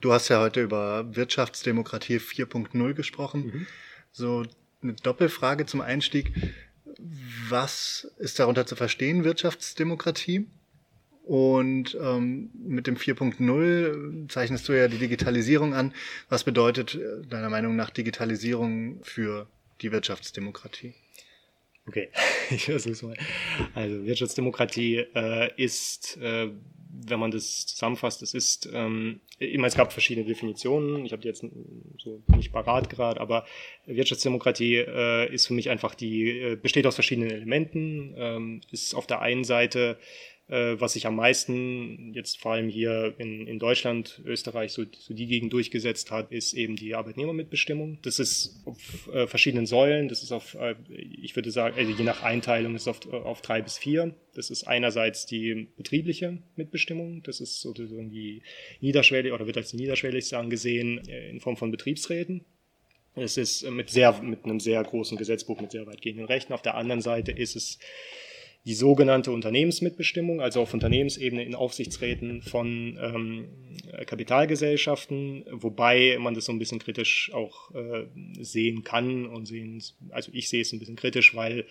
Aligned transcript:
Du 0.00 0.12
hast 0.12 0.28
ja 0.28 0.40
heute 0.40 0.62
über 0.62 1.16
Wirtschaftsdemokratie 1.16 2.18
4.0 2.18 2.94
gesprochen. 2.94 3.46
Mhm. 3.46 3.66
So 4.12 4.44
eine 4.82 4.92
Doppelfrage 4.94 5.66
zum 5.66 5.80
Einstieg. 5.80 6.32
Was 7.48 8.10
ist 8.18 8.38
darunter 8.38 8.66
zu 8.66 8.76
verstehen, 8.76 9.24
Wirtschaftsdemokratie? 9.24 10.46
Und 11.24 11.98
ähm, 12.00 12.50
mit 12.54 12.86
dem 12.86 12.96
4.0 12.96 14.28
zeichnest 14.28 14.68
du 14.68 14.74
ja 14.74 14.86
die 14.86 14.98
Digitalisierung 14.98 15.74
an. 15.74 15.92
Was 16.28 16.44
bedeutet 16.44 16.94
äh, 16.94 17.26
deiner 17.26 17.50
Meinung 17.50 17.74
nach 17.74 17.90
Digitalisierung 17.90 19.02
für 19.02 19.48
die 19.80 19.90
Wirtschaftsdemokratie? 19.90 20.94
Okay, 21.88 22.08
ich 22.50 22.64
versuch's 22.64 23.02
mal. 23.02 23.16
Also 23.74 24.04
Wirtschaftsdemokratie 24.04 25.04
äh, 25.14 25.50
ist, 25.56 26.16
äh, 26.18 26.50
wenn 27.08 27.20
man 27.20 27.30
das 27.30 27.66
zusammenfasst, 27.66 28.22
es 28.22 28.34
ist, 28.34 28.68
ähm, 28.72 29.20
immer 29.38 29.66
es 29.66 29.76
gab 29.76 29.92
verschiedene 29.92 30.26
Definitionen. 30.26 31.04
Ich 31.04 31.12
habe 31.12 31.22
die 31.22 31.28
jetzt 31.28 31.44
so 31.98 32.22
nicht 32.28 32.52
parat 32.52 32.90
gerade, 32.90 33.20
aber 33.20 33.46
Wirtschaftsdemokratie 33.84 34.76
äh, 34.76 35.32
ist 35.32 35.46
für 35.46 35.54
mich 35.54 35.70
einfach 35.70 35.94
die 35.94 36.30
äh, 36.30 36.56
besteht 36.56 36.86
aus 36.86 36.94
verschiedenen 36.94 37.30
Elementen. 37.30 38.14
Ähm, 38.16 38.60
ist 38.70 38.94
auf 38.94 39.06
der 39.06 39.20
einen 39.20 39.44
Seite 39.44 39.98
äh, 40.48 40.76
was 40.78 40.92
sich 40.92 41.06
am 41.06 41.16
meisten 41.16 42.12
jetzt 42.14 42.38
vor 42.40 42.52
allem 42.52 42.68
hier 42.68 43.14
in, 43.18 43.46
in 43.46 43.58
Deutschland, 43.58 44.22
Österreich 44.24 44.72
so, 44.72 44.84
so 44.96 45.12
die 45.12 45.26
Gegend 45.26 45.52
durchgesetzt 45.52 46.10
hat, 46.10 46.30
ist 46.30 46.52
eben 46.52 46.76
die 46.76 46.94
Arbeitnehmermitbestimmung. 46.94 47.98
Das 48.02 48.18
ist 48.18 48.62
auf 48.64 49.08
äh, 49.12 49.26
verschiedenen 49.26 49.66
Säulen, 49.66 50.08
das 50.08 50.22
ist 50.22 50.30
auf, 50.30 50.54
äh, 50.54 50.76
ich 50.88 51.34
würde 51.34 51.50
sagen, 51.50 51.76
also 51.76 51.90
je 51.90 52.04
nach 52.04 52.22
Einteilung 52.22 52.76
ist 52.76 52.86
auf, 52.86 53.12
auf 53.12 53.42
drei 53.42 53.60
bis 53.60 53.76
vier. 53.76 54.14
Das 54.34 54.50
ist 54.50 54.64
einerseits 54.64 55.26
die 55.26 55.68
betriebliche 55.76 56.38
Mitbestimmung, 56.54 57.22
das 57.22 57.40
ist 57.40 57.60
sozusagen 57.60 58.10
die 58.10 58.42
niederschwellig 58.80 59.32
oder 59.32 59.46
wird 59.46 59.56
als 59.56 59.72
niederschwelligste 59.72 60.38
angesehen 60.38 61.06
äh, 61.08 61.28
in 61.28 61.40
Form 61.40 61.56
von 61.56 61.72
Betriebsräten. 61.72 62.44
Es 63.16 63.38
ist 63.38 63.68
mit 63.70 63.88
sehr, 63.88 64.20
mit 64.22 64.44
einem 64.44 64.60
sehr 64.60 64.82
großen 64.84 65.16
Gesetzbuch 65.16 65.58
mit 65.60 65.72
sehr 65.72 65.86
weitgehenden 65.86 66.26
Rechten. 66.26 66.52
Auf 66.52 66.60
der 66.60 66.74
anderen 66.74 67.00
Seite 67.00 67.32
ist 67.32 67.56
es 67.56 67.78
die 68.66 68.74
sogenannte 68.74 69.30
Unternehmensmitbestimmung, 69.30 70.40
also 70.40 70.60
auf 70.60 70.74
Unternehmensebene 70.74 71.44
in 71.44 71.54
Aufsichtsräten 71.54 72.42
von 72.42 72.98
ähm, 73.00 73.48
Kapitalgesellschaften, 74.06 75.44
wobei 75.52 76.16
man 76.18 76.34
das 76.34 76.46
so 76.46 76.52
ein 76.52 76.58
bisschen 76.58 76.80
kritisch 76.80 77.30
auch 77.32 77.72
äh, 77.74 78.06
sehen 78.40 78.82
kann 78.82 79.26
und 79.26 79.46
sehen, 79.46 79.80
also 80.10 80.32
ich 80.34 80.48
sehe 80.48 80.62
es 80.62 80.72
ein 80.72 80.80
bisschen 80.80 80.96
kritisch, 80.96 81.36
weil 81.36 81.64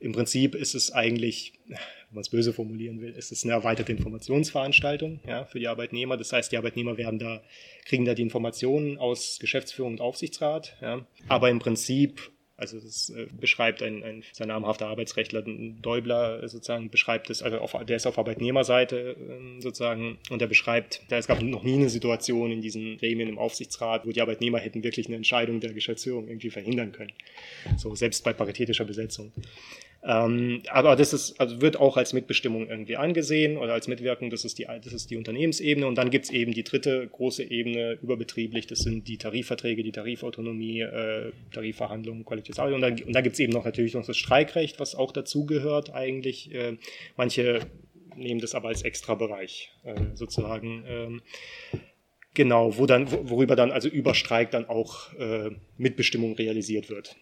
im 0.00 0.12
Prinzip 0.12 0.54
ist 0.54 0.74
es 0.74 0.90
eigentlich, 0.90 1.54
wenn 1.66 1.78
man 2.10 2.20
es 2.20 2.28
böse 2.28 2.52
formulieren 2.52 3.00
will, 3.00 3.12
ist 3.12 3.32
es 3.32 3.44
eine 3.44 3.54
erweiterte 3.54 3.92
Informationsveranstaltung 3.92 5.20
ja, 5.26 5.46
für 5.46 5.58
die 5.58 5.68
Arbeitnehmer. 5.68 6.18
Das 6.18 6.30
heißt, 6.32 6.52
die 6.52 6.58
Arbeitnehmer 6.58 6.98
werden 6.98 7.18
da, 7.18 7.42
kriegen 7.86 8.04
da 8.04 8.12
die 8.12 8.22
Informationen 8.22 8.98
aus 8.98 9.38
Geschäftsführung 9.40 9.92
und 9.92 10.00
Aufsichtsrat. 10.02 10.76
Ja. 10.82 11.06
Aber 11.28 11.48
im 11.48 11.58
Prinzip 11.58 12.32
also 12.56 12.78
das 12.78 13.10
äh, 13.10 13.26
beschreibt 13.32 13.82
ein, 13.82 14.02
ein 14.04 14.22
sehr 14.32 14.46
namhafter 14.46 14.86
Arbeitsrechtler, 14.86 15.42
Däubler 15.42 16.42
äh, 16.42 16.48
sozusagen, 16.48 16.88
beschreibt 16.88 17.28
es, 17.30 17.42
also 17.42 17.58
auf, 17.58 17.76
der 17.84 17.96
ist 17.96 18.06
auf 18.06 18.16
Arbeitnehmerseite 18.16 19.16
äh, 19.16 19.60
sozusagen 19.60 20.18
und 20.30 20.40
der 20.40 20.46
beschreibt, 20.46 21.02
da 21.08 21.18
es 21.18 21.26
gab 21.26 21.42
noch 21.42 21.64
nie 21.64 21.74
eine 21.74 21.90
Situation 21.90 22.52
in 22.52 22.60
diesen 22.60 22.96
Gremien 22.98 23.28
im 23.28 23.38
Aufsichtsrat, 23.38 24.06
wo 24.06 24.12
die 24.12 24.20
Arbeitnehmer 24.20 24.58
hätten 24.58 24.84
wirklich 24.84 25.08
eine 25.08 25.16
Entscheidung 25.16 25.58
der 25.60 25.72
Geschäftsführung 25.72 26.28
irgendwie 26.28 26.50
verhindern 26.50 26.92
können. 26.92 27.12
So 27.76 27.94
selbst 27.96 28.22
bei 28.22 28.32
paritätischer 28.32 28.84
Besetzung. 28.84 29.32
Ähm, 30.06 30.62
aber 30.68 30.96
das 30.96 31.14
ist, 31.14 31.40
also 31.40 31.62
wird 31.62 31.78
auch 31.78 31.96
als 31.96 32.12
Mitbestimmung 32.12 32.68
irgendwie 32.68 32.96
angesehen 32.96 33.56
oder 33.56 33.72
als 33.72 33.88
Mitwirkung, 33.88 34.28
das 34.28 34.44
ist 34.44 34.58
die, 34.58 34.66
das 34.66 34.92
ist 34.92 35.10
die 35.10 35.16
Unternehmensebene. 35.16 35.86
Und 35.86 35.96
dann 35.96 36.10
gibt's 36.10 36.30
eben 36.30 36.52
die 36.52 36.62
dritte 36.62 37.06
große 37.06 37.42
Ebene 37.42 37.98
überbetrieblich, 38.02 38.66
das 38.66 38.80
sind 38.80 39.08
die 39.08 39.16
Tarifverträge, 39.16 39.82
die 39.82 39.92
Tarifautonomie, 39.92 40.80
äh, 40.80 41.32
Tarifverhandlungen, 41.52 42.24
Arbeit. 42.58 42.74
Und 42.74 42.80
dann, 42.82 43.02
und 43.02 43.12
dann 43.14 43.22
gibt's 43.22 43.38
eben 43.38 43.52
noch 43.52 43.64
natürlich 43.64 43.94
noch 43.94 44.04
das 44.04 44.16
Streikrecht, 44.16 44.78
was 44.78 44.94
auch 44.94 45.10
dazugehört 45.10 45.94
eigentlich. 45.94 46.54
Äh, 46.54 46.76
manche 47.16 47.60
nehmen 48.16 48.40
das 48.40 48.54
aber 48.54 48.68
als 48.68 48.82
Extrabereich 48.82 49.72
äh, 49.84 49.94
sozusagen. 50.14 50.84
Ähm, 50.86 51.22
genau, 52.34 52.76
wo 52.76 52.86
dann, 52.86 53.10
worüber 53.10 53.56
dann 53.56 53.70
also 53.70 53.88
über 53.88 54.14
Streik 54.14 54.50
dann 54.50 54.66
auch 54.66 55.12
äh, 55.14 55.50
Mitbestimmung 55.78 56.34
realisiert 56.34 56.90
wird. 56.90 57.16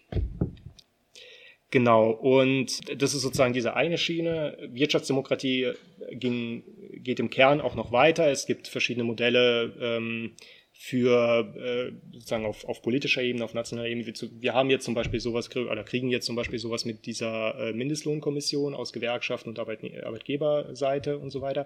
Genau, 1.73 2.11
und 2.11 3.01
das 3.01 3.15
ist 3.15 3.23
sozusagen 3.23 3.51
diese 3.51 3.75
eine 3.75 3.97
Schiene. 3.97 4.55
Wirtschaftsdemokratie 4.73 5.71
ging, 6.11 6.61
geht 6.97 7.19
im 7.19 7.31
Kern 7.31 7.61
auch 7.61 7.73
noch 7.73 7.91
weiter. 7.91 8.29
Es 8.29 8.45
gibt 8.45 8.67
verschiedene 8.67 9.03
Modelle 9.03 9.73
ähm, 9.81 10.35
für 10.71 11.51
äh, 11.57 11.91
sozusagen 12.11 12.45
auf, 12.45 12.63
auf 12.65 12.83
politischer 12.83 13.23
Ebene, 13.23 13.43
auf 13.43 13.55
nationaler 13.55 13.89
Ebene. 13.89 14.05
Wir 14.39 14.53
haben 14.53 14.69
jetzt 14.69 14.85
zum 14.85 14.93
Beispiel 14.93 15.19
sowas, 15.19 15.49
oder 15.55 15.83
kriegen 15.83 16.09
jetzt 16.09 16.27
zum 16.27 16.35
Beispiel 16.35 16.59
sowas 16.59 16.85
mit 16.85 17.07
dieser 17.07 17.57
äh, 17.57 17.73
Mindestlohnkommission 17.73 18.75
aus 18.75 18.93
Gewerkschaften 18.93 19.49
und 19.49 19.57
Arbeit, 19.57 19.79
Arbeitgeberseite 20.03 21.17
und 21.17 21.31
so 21.31 21.41
weiter, 21.41 21.65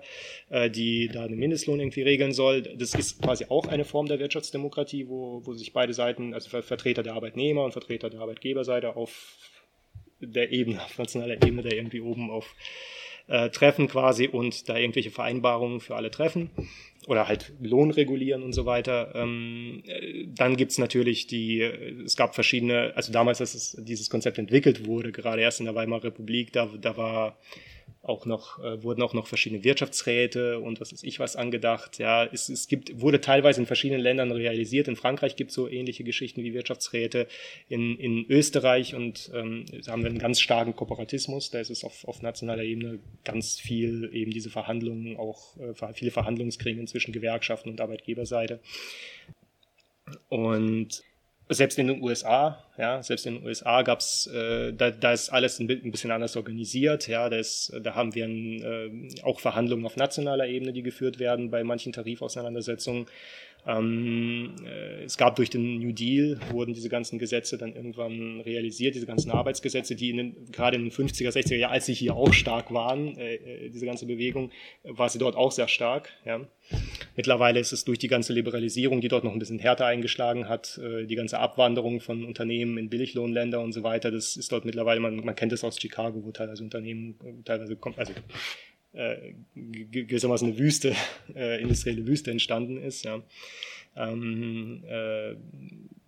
äh, 0.50 0.70
die 0.70 1.10
da 1.10 1.28
den 1.28 1.38
Mindestlohn 1.38 1.82
irgendwie 1.82 2.04
regeln 2.04 2.32
soll. 2.32 2.62
Das 2.62 2.94
ist 2.94 3.22
quasi 3.22 3.48
auch 3.50 3.68
eine 3.68 3.84
Form 3.84 4.06
der 4.06 4.20
Wirtschaftsdemokratie, 4.20 5.10
wo, 5.10 5.46
wo 5.46 5.54
sich 5.54 5.74
beide 5.74 5.94
Seiten, 5.94 6.34
also 6.34 6.62
Vertreter 6.62 7.04
der 7.04 7.16
Arbeitnehmer 7.16 7.66
und 7.66 7.74
Vertreter 7.74 8.10
der 8.10 8.22
Arbeitgeberseite 8.22 8.96
auf 8.96 9.38
der 10.20 10.52
Ebene, 10.52 10.84
auf 10.84 10.98
nationaler 10.98 11.36
Ebene, 11.36 11.62
da 11.64 11.70
irgendwie 11.70 12.02
oben 12.02 12.30
auf 12.30 12.56
äh, 13.28 13.50
treffen 13.50 13.88
quasi 13.88 14.28
und 14.28 14.70
da 14.70 14.78
irgendwelche 14.78 15.12
Vereinbarungen 15.12 15.80
für 15.80 15.96
alle 15.96 16.12
treffen 16.12 16.50
oder 17.08 17.28
halt 17.28 17.54
Lohn 17.62 17.92
regulieren 17.92 18.44
und 18.44 18.54
so 18.54 18.66
weiter. 18.66 19.14
Ähm, 19.16 19.84
äh, 19.86 20.28
dann 20.28 20.56
gibt's 20.58 20.78
natürlich 20.78 21.28
die, 21.28 21.62
es 21.62 22.16
gab 22.16 22.36
verschiedene, 22.36 22.94
also 22.96 23.12
damals, 23.12 23.42
als 23.42 23.54
es, 23.54 23.78
dieses 23.80 24.10
Konzept 24.10 24.38
entwickelt 24.38 24.86
wurde, 24.86 25.12
gerade 25.12 25.42
erst 25.42 25.60
in 25.60 25.66
der 25.66 25.76
Weimarer 25.76 26.06
Republik, 26.06 26.54
da, 26.54 26.70
da 26.80 26.98
war 26.98 27.38
auch 28.08 28.26
noch, 28.26 28.60
äh, 28.64 28.84
wurden 28.84 29.02
auch 29.02 29.14
noch 29.14 29.28
verschiedene 29.28 29.64
Wirtschaftsräte 29.64 30.60
und 30.60 30.80
was 30.80 30.92
ist 30.92 31.04
ich 31.04 31.20
was 31.20 31.36
angedacht. 31.36 32.00
Ja, 32.00 32.26
es, 32.26 32.50
es 32.50 32.68
gibt, 32.68 33.00
wurde 33.02 33.22
teilweise 33.22 33.62
in 33.62 33.68
verschiedenen 33.68 34.02
Ländern 34.02 34.32
realisiert. 34.32 34.88
In 34.88 34.96
Frankreich 34.96 35.36
gibt 35.36 35.50
es 35.52 35.56
so 35.56 35.68
ähnliche 35.68 36.04
Geschichten 36.04 36.44
wie 36.44 36.54
Wirtschaftsräte. 36.54 37.28
In, 37.70 37.98
in 37.98 38.26
Österreich 38.30 38.96
und 38.96 39.32
ähm, 39.34 39.66
haben 39.88 40.04
wir 40.04 40.10
einen 40.10 40.20
ganz 40.20 40.40
starken 40.40 40.76
Kooperatismus. 40.76 41.52
Da 41.52 41.60
ist 41.60 41.70
es 41.70 41.84
auf, 41.84 42.08
auf 42.08 42.22
nationaler 42.22 42.64
Ebene 42.64 43.00
ganz 43.24 43.60
viel 43.60 44.10
eben 44.14 44.32
diese 44.32 44.50
Verhandlungen, 44.50 45.18
auch 45.18 45.58
äh, 45.58 45.94
viele 45.94 46.12
Verhandlungsgremien 46.12 46.88
zwischen 46.88 47.12
Gewerkschaften 47.12 47.70
und 47.70 47.82
Arbeitgeberseite. 47.82 48.60
Und 50.30 51.04
selbst 51.50 51.80
in 51.80 51.88
den 51.88 52.02
USA, 52.02 52.64
ja, 52.78 53.02
selbst 53.02 53.26
in 53.26 53.36
den 53.36 53.46
USA 53.46 53.82
gab's, 53.82 54.28
äh, 54.28 54.74
da, 54.74 54.92
da 54.92 55.14
ist 55.14 55.30
alles 55.30 55.60
ein, 55.60 55.68
bisschen 55.68 56.12
anders 56.12 56.36
organisiert, 56.36 57.08
ja, 57.08 57.30
da, 57.30 57.38
ist, 57.38 57.72
da 57.82 57.96
haben 57.96 58.14
wir 58.16 58.26
ein, 58.26 58.62
äh, 58.62 59.24
auch 59.24 59.40
Verhandlungen 59.40 59.86
auf 59.86 59.96
nationaler 59.96 60.48
Ebene, 60.48 60.74
die 60.74 60.84
geführt 60.84 61.20
werden 61.20 61.50
bei 61.50 61.64
manchen 61.64 61.94
Tarifauseinandersetzungen. 61.94 63.08
Ähm, 63.66 64.56
äh, 64.66 65.04
es 65.04 65.18
gab 65.18 65.36
durch 65.36 65.50
den 65.50 65.80
New 65.80 65.92
Deal, 65.92 66.40
wurden 66.52 66.74
diese 66.74 66.90
ganzen 66.90 67.20
Gesetze 67.20 67.58
dann 67.58 67.76
irgendwann 67.76 68.42
realisiert, 68.42 68.96
diese 68.96 69.06
ganzen 69.06 69.32
Arbeitsgesetze, 69.32 69.96
die 69.96 70.10
in 70.10 70.18
den, 70.18 70.52
gerade 70.52 70.78
in 70.78 70.84
den 70.84 70.92
50er, 70.92 71.32
60er 71.32 71.56
Jahren, 71.56 71.74
als 71.74 71.86
sie 71.86 71.94
hier 71.94 72.16
auch 72.16 72.34
stark 72.34 72.74
waren, 72.74 73.18
äh, 73.18 73.36
äh, 73.36 73.70
diese 73.70 73.86
ganze 73.86 74.06
Bewegung, 74.06 74.52
war 74.84 75.10
sie 75.10 75.20
dort 75.20 75.36
auch 75.36 75.52
sehr 75.52 75.68
stark. 75.68 76.10
Ja. 76.26 76.42
Mittlerweile 77.18 77.60
ist 77.60 77.74
es 77.74 77.84
durch 77.84 77.98
die 77.98 78.08
ganze 78.08 78.32
Liberalisierung, 78.32 79.02
die 79.02 79.08
dort 79.08 79.24
noch 79.24 79.34
ein 79.34 79.40
bisschen 79.40 79.58
härter 79.58 79.88
eingeschlagen 79.88 80.48
hat, 80.48 80.78
äh, 80.78 81.08
die 81.08 81.16
ganze 81.16 81.40
Abwanderung 81.40 82.00
von 82.00 82.24
Unternehmen 82.24 82.78
in 82.78 82.90
Billiglohnländer 82.90 83.60
und 83.60 83.74
so 83.74 83.82
weiter, 83.82 84.12
das 84.12 84.38
ist 84.38 84.52
dort 84.52 84.66
mittlerweile, 84.66 85.00
man, 85.00 85.16
man 85.18 85.36
kennt 85.36 85.52
es 85.52 85.64
aus 85.64 85.82
Chicago, 85.82 86.24
wo 86.24 86.32
teilweise 86.32 86.64
Unternehmen 86.64 87.16
äh, 87.26 87.44
teilweise 87.44 87.76
also 87.96 88.14
äh, 88.94 89.34
gewissermaßen 89.56 90.50
eine 90.50 90.60
Wüste, 90.60 90.96
äh, 91.36 91.60
industrielle 91.60 92.06
Wüste 92.06 92.30
entstanden 92.30 92.78
ist. 92.78 93.04
Ja. 93.04 93.24
Ähm, 93.96 94.84
äh, 94.88 95.36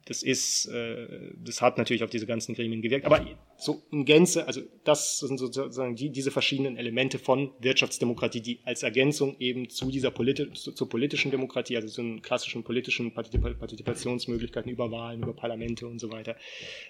das 0.10 0.24
ist, 0.24 0.66
äh, 0.66 1.08
das 1.46 1.62
hat 1.62 1.78
natürlich 1.78 2.04
auf 2.04 2.10
diese 2.10 2.26
ganzen 2.26 2.56
Gremien 2.56 2.82
gewirkt. 2.82 3.06
Aber 3.06 3.24
so 3.58 3.84
in 3.92 4.06
Gänze, 4.06 4.48
also 4.48 4.62
das 4.84 5.20
sind 5.20 5.38
sozusagen 5.38 5.96
die, 5.96 6.10
diese 6.10 6.32
verschiedenen 6.32 6.78
Elemente 6.78 7.20
von 7.20 7.52
Wirtschaftsdemokratie, 7.60 8.42
die 8.42 8.60
als 8.66 8.82
Ergänzung 8.82 9.36
eben 9.40 9.70
zu 9.70 9.92
dieser 9.92 10.10
politi 10.10 10.52
zu, 10.54 10.72
zur 10.72 10.90
politischen 10.90 11.30
Demokratie, 11.30 11.76
also 11.76 11.90
zu 11.90 12.02
den 12.02 12.24
klassischen 12.24 12.64
politischen 12.64 13.14
Partizipationsmöglichkeiten 13.14 14.72
über 14.72 14.90
Wahlen, 14.90 15.22
über 15.22 15.34
Parlamente 15.34 15.86
und 15.86 16.00
so 16.00 16.12
weiter, 16.12 16.36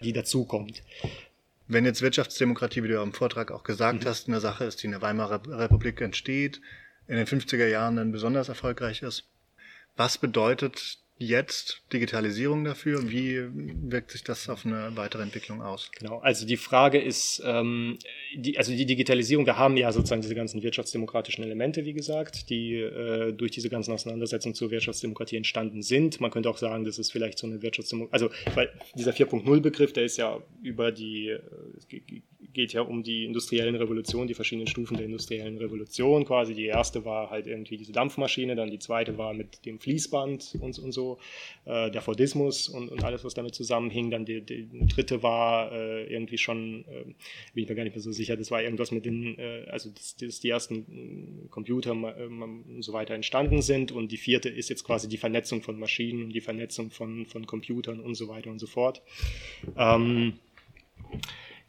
die 0.01 0.13
dazukommt. 0.13 0.81
Wenn 1.68 1.83
jetzt 1.83 2.01
Wirtschaftsdemokratie, 2.01 2.83
wie 2.83 2.88
du 2.88 3.01
im 3.01 3.12
Vortrag 3.12 3.51
auch 3.51 3.63
gesagt 3.63 4.06
mhm. 4.06 4.07
hast, 4.07 4.30
eine 4.30 4.39
Sache 4.39 4.63
ist, 4.63 4.81
die 4.81 4.86
in 4.86 4.92
der 4.92 5.01
Weimarer 5.01 5.42
Republik 5.60 6.00
entsteht, 6.00 6.62
in 7.10 7.18
den 7.18 7.27
50er 7.27 7.68
Jahren 7.68 7.98
dann 7.98 8.13
besonders 8.13 8.48
erfolgreich 8.48 9.01
ist, 9.01 9.27
was 9.98 10.18
bedeutet 10.18 10.99
jetzt 11.19 11.81
Digitalisierung 11.92 12.63
dafür. 12.63 13.12
Wie 13.12 13.42
wirkt 13.54 14.12
sich 14.12 14.24
das 14.24 14.50
auf 14.50 14.66
eine 14.66 14.95
weitere 14.95 15.21
Entwicklung 15.21 15.62
aus? 15.62 15.92
Genau, 16.00 16.19
also 16.19 16.48
die 16.48 16.56
Frage 16.56 17.00
ist, 17.00 17.44
ähm, 17.45 18.00
die, 18.33 18.57
also 18.57 18.71
die 18.71 18.86
Digitalisierung, 18.86 19.45
wir 19.45 19.57
haben 19.57 19.75
ja 19.75 19.92
sozusagen 19.92 20.21
diese 20.21 20.33
ganzen 20.33 20.63
wirtschaftsdemokratischen 20.63 21.44
Elemente, 21.44 21.83
wie 21.83 21.92
gesagt, 21.92 22.50
die 22.50 22.75
äh, 22.75 23.33
durch 23.33 23.51
diese 23.51 23.69
ganzen 23.69 23.92
Auseinandersetzungen 23.92 24.56
zur 24.56 24.71
Wirtschaftsdemokratie 24.71 25.36
entstanden 25.36 25.81
sind. 25.81 26.21
Man 26.21 26.31
könnte 26.31 26.50
auch 26.50 26.57
sagen, 26.57 26.86
das 26.86 26.98
ist 26.98 27.12
vielleicht 27.12 27.38
so 27.38 27.48
eine 27.48 27.62
Wirtschaftsdemokratie, 27.62 28.13
also 28.13 28.56
weil 28.56 28.72
dieser 28.95 29.12
4.0-Begriff, 29.12 29.92
der 29.92 30.06
ist 30.06 30.18
ja 30.18 30.42
über 30.63 30.94
die, 30.94 31.27
äh, 31.30 31.42
geht 32.53 32.74
ja 32.74 32.81
um 32.81 33.03
die 33.03 33.25
industriellen 33.25 33.75
Revolutionen, 33.75 34.27
die 34.27 34.33
verschiedenen 34.33 34.68
Stufen 34.68 34.97
der 34.97 35.06
industriellen 35.06 35.57
Revolution 35.57 36.25
quasi. 36.25 36.53
Die 36.53 36.65
erste 36.65 37.03
war 37.06 37.30
halt 37.30 37.47
irgendwie 37.47 37.77
diese 37.77 37.91
Dampfmaschine, 37.91 38.56
dann 38.56 38.71
die 38.71 38.80
zweite 38.80 39.18
war 39.18 39.33
mit 39.33 39.65
dem 39.65 39.80
Fließband 39.80 40.57
und, 40.62 40.80
und 40.80 40.91
so, 40.91 41.19
äh, 41.65 41.91
der 41.91 42.01
Fordismus 42.01 42.69
und, 42.69 42.89
und 42.89 43.03
alles, 43.03 43.24
was 43.24 43.33
damit 43.33 43.56
zusammenhing. 43.56 44.09
Dann 44.09 44.25
die, 44.25 44.41
die 44.41 44.68
dritte 44.88 45.21
war 45.21 45.71
äh, 45.71 46.12
irgendwie 46.12 46.38
schon, 46.38 46.86
äh, 46.89 47.03
bin 47.53 47.63
ich 47.63 47.69
mir 47.69 47.75
gar 47.75 47.83
nicht 47.83 47.95
mehr 47.95 48.01
so 48.01 48.12
sicher, 48.12 48.38
das 48.38 48.51
war 48.51 48.63
irgendwas 48.63 48.91
mit 48.91 49.06
den, 49.06 49.38
äh, 49.38 49.65
also 49.69 49.89
dass, 49.89 50.15
dass 50.15 50.39
die 50.39 50.50
ersten 50.50 51.47
Computer 51.50 51.91
ähm, 51.91 52.41
und 52.41 52.83
so 52.83 52.94
weiter 52.94 53.13
entstanden 53.13 53.62
sind 53.62 53.91
und 53.91 54.12
die 54.12 54.18
vierte 54.18 54.50
ist 54.50 54.69
jetzt 54.69 54.83
quasi 54.83 55.09
die 55.09 55.18
Vernetzung 55.18 55.62
von 55.62 55.77
Maschinen 55.77 56.24
und 56.24 56.33
die 56.33 56.41
Vernetzung 56.41 56.89
von, 56.89 57.25
von 57.25 57.45
Computern 57.45 58.00
und 58.00 58.15
so 58.15 58.27
weiter 58.27 58.50
und 58.50 58.59
so 58.59 58.68
fort. 58.68 59.01
Ähm, 59.77 60.33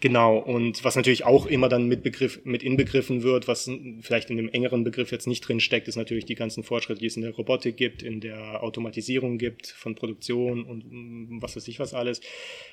Genau, 0.00 0.38
und 0.38 0.82
was 0.82 0.96
natürlich 0.96 1.26
auch 1.26 1.44
immer 1.44 1.68
dann 1.68 1.86
mit, 1.86 2.02
Begriff, 2.02 2.40
mit 2.44 2.62
inbegriffen 2.62 3.22
wird, 3.22 3.46
was 3.48 3.70
vielleicht 4.00 4.30
in 4.30 4.38
dem 4.38 4.48
engeren 4.48 4.82
Begriff 4.82 5.12
jetzt 5.12 5.26
nicht 5.26 5.46
drin 5.46 5.60
steckt, 5.60 5.88
ist 5.88 5.96
natürlich 5.96 6.24
die 6.24 6.36
ganzen 6.36 6.62
Fortschritte, 6.62 7.00
die 7.00 7.06
es 7.06 7.16
in 7.16 7.22
der 7.22 7.34
Robotik 7.34 7.76
gibt, 7.76 8.02
in 8.02 8.20
der 8.20 8.62
Automatisierung 8.62 9.36
gibt 9.36 9.66
von 9.66 9.94
Produktion 9.94 10.64
und 10.64 11.42
was 11.42 11.54
weiß 11.54 11.68
ich 11.68 11.78
was 11.80 11.92
alles. 11.92 12.22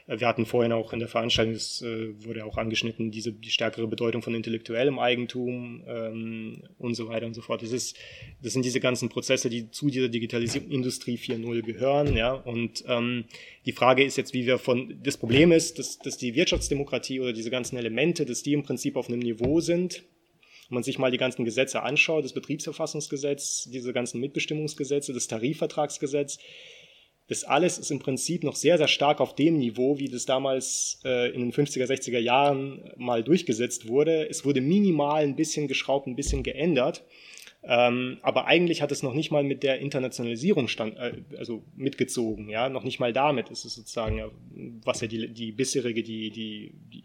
Wir 0.07 0.25
hatten 0.25 0.45
vorhin 0.45 0.71
auch 0.71 0.93
in 0.93 0.99
der 0.99 1.09
Veranstaltung, 1.09 1.53
das 1.53 1.81
äh, 1.81 2.13
wurde 2.23 2.45
auch 2.45 2.57
angeschnitten, 2.57 3.11
diese, 3.11 3.33
die 3.33 3.49
stärkere 3.49 3.87
Bedeutung 3.87 4.21
von 4.21 4.33
intellektuellem 4.33 4.97
Eigentum 4.97 5.83
ähm, 5.85 6.63
und 6.77 6.95
so 6.95 7.09
weiter 7.09 7.25
und 7.25 7.33
so 7.33 7.41
fort. 7.41 7.61
Das, 7.61 7.73
ist, 7.73 7.97
das 8.41 8.53
sind 8.53 8.63
diese 8.63 8.79
ganzen 8.79 9.09
Prozesse, 9.09 9.49
die 9.49 9.69
zu 9.69 9.89
dieser 9.89 10.07
Digitalisierung 10.07 10.69
Industrie 10.69 11.17
4.0 11.17 11.61
gehören, 11.61 12.15
ja, 12.15 12.31
und 12.31 12.85
ähm, 12.87 13.25
die 13.65 13.73
Frage 13.73 14.05
ist 14.05 14.15
jetzt, 14.15 14.33
wie 14.33 14.45
wir 14.45 14.59
von, 14.59 14.97
das 15.03 15.17
Problem 15.17 15.51
ist, 15.51 15.77
dass, 15.77 15.99
dass 15.99 16.15
die 16.17 16.35
Wirtschaftsdemokratie 16.35 17.16
oder 17.19 17.33
diese 17.33 17.49
ganzen 17.49 17.77
Elemente, 17.77 18.25
dass 18.25 18.43
die 18.43 18.53
im 18.53 18.63
Prinzip 18.63 18.95
auf 18.95 19.07
einem 19.07 19.19
Niveau 19.19 19.59
sind, 19.59 20.03
wenn 20.69 20.75
man 20.75 20.83
sich 20.83 20.99
mal 20.99 21.11
die 21.11 21.17
ganzen 21.17 21.45
Gesetze 21.45 21.83
anschaut, 21.83 22.25
das 22.25 22.33
Betriebsverfassungsgesetz, 22.33 23.69
diese 23.71 23.93
ganzen 23.93 24.19
Mitbestimmungsgesetze, 24.19 25.13
das 25.13 25.27
Tarifvertragsgesetz, 25.27 26.39
das 27.27 27.43
alles 27.43 27.77
ist 27.77 27.91
im 27.91 27.99
Prinzip 27.99 28.43
noch 28.43 28.55
sehr, 28.55 28.77
sehr 28.77 28.87
stark 28.87 29.19
auf 29.19 29.35
dem 29.35 29.57
Niveau, 29.57 29.99
wie 29.99 30.07
das 30.07 30.25
damals 30.25 31.01
äh, 31.03 31.29
in 31.33 31.41
den 31.41 31.51
50er, 31.51 31.85
60er 31.85 32.19
Jahren 32.19 32.89
mal 32.95 33.21
durchgesetzt 33.21 33.87
wurde. 33.87 34.29
Es 34.29 34.45
wurde 34.45 34.61
minimal 34.61 35.23
ein 35.23 35.35
bisschen 35.35 35.67
geschraubt, 35.67 36.07
ein 36.07 36.15
bisschen 36.15 36.43
geändert. 36.43 37.03
Ähm, 37.63 38.19
aber 38.21 38.45
eigentlich 38.45 38.81
hat 38.81 38.91
es 38.91 39.03
noch 39.03 39.13
nicht 39.13 39.31
mal 39.31 39.43
mit 39.43 39.63
der 39.63 39.79
Internationalisierung 39.79 40.67
stand, 40.67 40.95
äh, 40.97 41.21
also 41.37 41.63
mitgezogen, 41.75 42.49
ja, 42.49 42.69
noch 42.69 42.83
nicht 42.83 42.99
mal 42.99 43.11
damit 43.11 43.49
ist 43.49 43.65
es 43.65 43.75
sozusagen, 43.75 44.21
was 44.85 45.01
ja 45.01 45.07
die, 45.07 45.27
die 45.33 45.51
bisherige, 45.51 46.03
die, 46.03 46.29
die, 46.29 46.73
die 46.93 47.03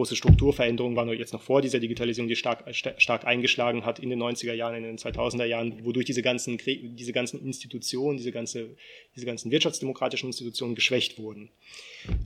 große 0.00 0.16
Strukturveränderung 0.16 0.96
war 0.96 1.04
nur 1.04 1.14
jetzt 1.14 1.34
noch 1.34 1.42
vor 1.42 1.60
dieser 1.60 1.78
Digitalisierung, 1.78 2.26
die 2.26 2.34
stark, 2.34 2.64
stark 2.74 3.26
eingeschlagen 3.26 3.84
hat 3.84 3.98
in 3.98 4.08
den 4.08 4.18
90er 4.22 4.54
Jahren, 4.54 4.76
in 4.76 4.84
den 4.84 4.96
2000er 4.96 5.44
Jahren, 5.44 5.84
wodurch 5.84 6.06
diese 6.06 6.22
ganzen, 6.22 6.56
diese 6.56 7.12
ganzen 7.12 7.44
Institutionen, 7.44 8.16
diese, 8.16 8.32
ganze, 8.32 8.70
diese 9.14 9.26
ganzen 9.26 9.50
wirtschaftsdemokratischen 9.50 10.30
Institutionen 10.30 10.74
geschwächt 10.74 11.18
wurden. 11.18 11.50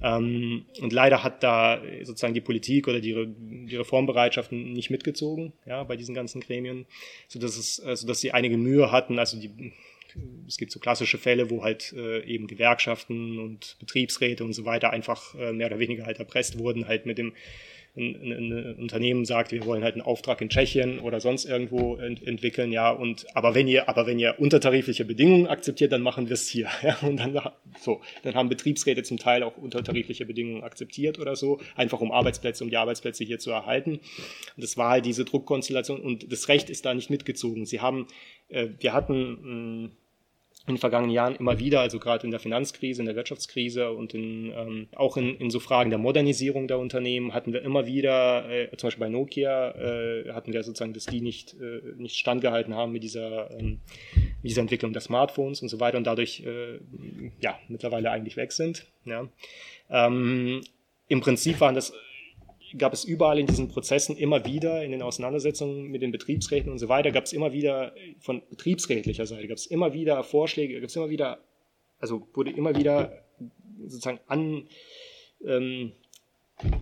Ähm, 0.00 0.66
und 0.80 0.92
leider 0.92 1.24
hat 1.24 1.42
da 1.42 1.82
sozusagen 2.04 2.34
die 2.34 2.40
Politik 2.40 2.86
oder 2.86 3.00
die, 3.00 3.26
die 3.66 3.74
Reformbereitschaften 3.74 4.72
nicht 4.72 4.90
mitgezogen, 4.90 5.52
ja, 5.66 5.82
bei 5.82 5.96
diesen 5.96 6.14
ganzen 6.14 6.40
Gremien, 6.40 6.86
sodass 7.26 7.56
es, 7.56 7.76
sodass 8.00 8.20
sie 8.20 8.30
einige 8.30 8.56
Mühe 8.56 8.92
hatten, 8.92 9.18
also 9.18 9.36
die, 9.36 9.50
es 10.46 10.56
gibt 10.56 10.72
so 10.72 10.80
klassische 10.80 11.18
Fälle, 11.18 11.50
wo 11.50 11.64
halt 11.64 11.92
äh, 11.96 12.24
eben 12.24 12.46
Gewerkschaften 12.46 13.38
und 13.38 13.76
Betriebsräte 13.80 14.44
und 14.44 14.52
so 14.52 14.64
weiter 14.64 14.90
einfach 14.90 15.34
äh, 15.34 15.52
mehr 15.52 15.68
oder 15.68 15.78
weniger 15.78 16.06
halt 16.06 16.18
erpresst 16.18 16.58
wurden, 16.58 16.86
halt 16.86 17.06
mit 17.06 17.18
dem 17.18 17.32
ein, 17.96 18.16
ein, 18.16 18.52
ein, 18.52 18.74
Unternehmen 18.76 19.24
sagt, 19.24 19.52
wir 19.52 19.64
wollen 19.66 19.84
halt 19.84 19.94
einen 19.94 20.02
Auftrag 20.02 20.40
in 20.40 20.48
Tschechien 20.48 20.98
oder 20.98 21.20
sonst 21.20 21.44
irgendwo 21.44 21.96
ent 21.96 22.26
entwickeln, 22.26 22.72
ja, 22.72 22.90
und 22.90 23.26
aber 23.36 23.54
wenn 23.54 23.68
ihr, 23.68 23.88
aber 23.88 24.06
wenn 24.06 24.18
ihr 24.18 24.34
untertarifliche 24.38 25.04
Bedingungen 25.04 25.46
akzeptiert, 25.46 25.92
dann 25.92 26.02
machen 26.02 26.28
wir 26.28 26.34
es 26.34 26.48
hier. 26.48 26.68
Ja, 26.84 26.98
und 27.00 27.16
dann 27.16 27.40
so, 27.80 28.02
dann 28.24 28.34
haben 28.34 28.50
Betriebsräte 28.50 29.02
zum 29.04 29.16
Teil 29.16 29.42
auch 29.42 29.56
untertarifliche 29.56 30.26
Bedingungen 30.26 30.62
akzeptiert 30.62 31.18
oder 31.18 31.34
so, 31.34 31.60
einfach 31.76 32.00
um 32.00 32.12
Arbeitsplätze, 32.12 32.62
um 32.62 32.68
die 32.68 32.76
Arbeitsplätze 32.76 33.24
hier 33.24 33.38
zu 33.38 33.50
erhalten. 33.50 33.92
Und 33.92 34.00
das 34.62 34.76
war 34.76 34.90
halt 34.90 35.06
diese 35.06 35.24
Druckkonstellation 35.24 36.00
und 36.00 36.30
das 36.30 36.48
Recht 36.48 36.68
ist 36.68 36.84
da 36.84 36.92
nicht 36.92 37.08
mitgezogen. 37.08 37.64
Sie 37.64 37.80
haben, 37.80 38.06
äh, 38.48 38.68
wir 38.80 38.92
hatten 38.92 39.84
mh, 39.84 39.90
in 40.66 40.76
den 40.76 40.80
vergangenen 40.80 41.12
Jahren 41.12 41.36
immer 41.36 41.58
wieder, 41.58 41.80
also 41.80 41.98
gerade 41.98 42.24
in 42.24 42.30
der 42.30 42.40
Finanzkrise, 42.40 43.02
in 43.02 43.06
der 43.06 43.16
Wirtschaftskrise 43.16 43.90
und 43.90 44.14
in, 44.14 44.50
ähm, 44.56 44.88
auch 44.96 45.18
in, 45.18 45.36
in 45.36 45.50
so 45.50 45.60
Fragen 45.60 45.90
der 45.90 45.98
Modernisierung 45.98 46.68
der 46.68 46.78
Unternehmen 46.78 47.34
hatten 47.34 47.52
wir 47.52 47.60
immer 47.62 47.84
wieder, 47.84 48.48
äh, 48.48 48.74
zum 48.76 48.86
Beispiel 48.86 49.06
bei 49.06 49.10
Nokia, 49.10 49.72
äh, 49.72 50.32
hatten 50.32 50.54
wir 50.54 50.62
sozusagen, 50.62 50.94
dass 50.94 51.04
die 51.04 51.20
nicht, 51.20 51.54
äh, 51.60 51.80
nicht 51.98 52.16
standgehalten 52.16 52.74
haben 52.74 52.92
mit 52.92 53.02
dieser, 53.02 53.50
ähm, 53.50 53.80
mit 54.14 54.50
dieser 54.50 54.62
Entwicklung 54.62 54.94
der 54.94 55.02
Smartphones 55.02 55.60
und 55.60 55.68
so 55.68 55.80
weiter 55.80 55.98
und 55.98 56.06
dadurch 56.06 56.42
äh, 56.46 56.80
ja 57.40 57.58
mittlerweile 57.68 58.10
eigentlich 58.10 58.38
weg 58.38 58.52
sind. 58.52 58.86
Ja. 59.04 59.28
Ähm, 59.90 60.62
Im 61.08 61.20
Prinzip 61.20 61.60
waren 61.60 61.74
das 61.74 61.92
gab 62.76 62.92
es 62.92 63.04
überall 63.04 63.38
in 63.38 63.46
diesen 63.46 63.68
Prozessen 63.68 64.16
immer 64.16 64.44
wieder, 64.44 64.84
in 64.84 64.90
den 64.90 65.02
Auseinandersetzungen 65.02 65.90
mit 65.90 66.02
den 66.02 66.12
Betriebsräten 66.12 66.70
und 66.70 66.78
so 66.78 66.88
weiter, 66.88 67.12
gab 67.12 67.24
es 67.24 67.32
immer 67.32 67.52
wieder 67.52 67.94
von 68.20 68.42
betriebsrätlicher 68.48 69.26
Seite, 69.26 69.48
gab 69.48 69.58
es 69.58 69.66
immer 69.66 69.92
wieder 69.92 70.22
Vorschläge, 70.24 70.80
gab 70.80 70.88
es 70.88 70.96
immer 70.96 71.10
wieder, 71.10 71.38
also 71.98 72.26
wurde 72.34 72.50
immer 72.50 72.76
wieder 72.76 73.24
sozusagen 73.86 74.20
an, 74.26 74.68
ähm, 75.46 75.92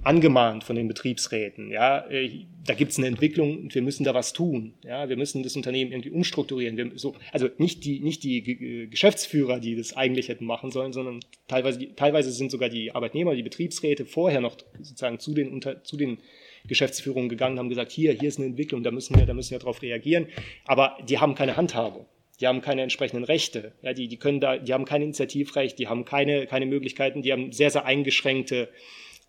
angemahnt 0.05 0.65
von 0.65 0.77
den 0.77 0.87
Betriebsräten. 0.87 1.71
Ja, 1.71 2.07
äh, 2.11 2.45
da 2.65 2.75
gibt 2.75 2.93
es 2.93 2.99
eine 2.99 3.07
Entwicklung 3.07 3.59
und 3.59 3.75
wir 3.75 3.83
müssen 3.83 4.05
da 4.05 4.15
was 4.15 4.33
tun. 4.33 4.75
Ja, 4.85 5.09
wir 5.09 5.17
müssen 5.17 5.43
das 5.43 5.57
Unternehmen 5.57 5.93
irgendwie 5.93 6.11
umstrukturieren. 6.11 6.77
Wir, 6.77 6.93
so, 6.97 7.15
also 7.33 7.49
nicht 7.59 7.85
die, 7.85 8.01
nicht 8.01 8.23
die 8.23 8.89
Geschäftsführer, 8.91 9.61
die 9.61 9.75
das 9.75 9.97
eigentlich 9.97 10.29
hätten 10.29 10.45
machen 10.45 10.71
sollen, 10.71 10.93
sondern 10.93 11.21
teilweise, 11.49 11.95
teilweise 11.97 12.31
sind 12.33 12.51
sogar 12.51 12.69
die 12.69 12.95
Arbeitnehmer, 12.95 13.35
die 13.35 13.43
Betriebsräte 13.43 14.05
vorher 14.05 14.41
noch 14.41 14.57
sozusagen 14.79 15.19
zu 15.19 15.33
den, 15.33 15.51
unter, 15.51 15.83
zu 15.83 15.97
den 15.97 16.19
Geschäftsführungen 16.67 17.29
gegangen, 17.29 17.59
haben 17.59 17.69
gesagt, 17.69 17.91
hier, 17.91 18.13
hier 18.13 18.29
ist 18.29 18.39
eine 18.39 18.47
Entwicklung, 18.47 18.83
da 18.83 18.91
müssen 18.91 19.17
wir, 19.17 19.27
da 19.27 19.35
müssen 19.35 19.51
wir 19.53 19.59
darauf 19.59 19.83
reagieren. 19.83 20.29
Aber 20.67 20.99
die 21.09 21.19
haben 21.19 21.35
keine 21.35 21.57
Handhabe. 21.57 22.07
Die 22.41 22.47
haben 22.47 22.61
keine 22.61 22.83
entsprechenden 22.83 23.25
Rechte. 23.25 23.73
Ja, 23.83 23.93
die, 23.93 24.09
die 24.09 24.17
können 24.17 24.41
da, 24.41 24.59
die 24.59 24.73
haben 24.73 24.85
kein 24.85 25.03
Initiativrecht, 25.03 25.79
die 25.79 25.89
haben 25.89 26.05
keine, 26.05 26.47
keine 26.47 26.67
Möglichkeiten, 26.67 27.23
die 27.23 27.33
haben 27.33 27.53
sehr, 27.53 27.71
sehr 27.71 27.85
eingeschränkte 27.85 28.69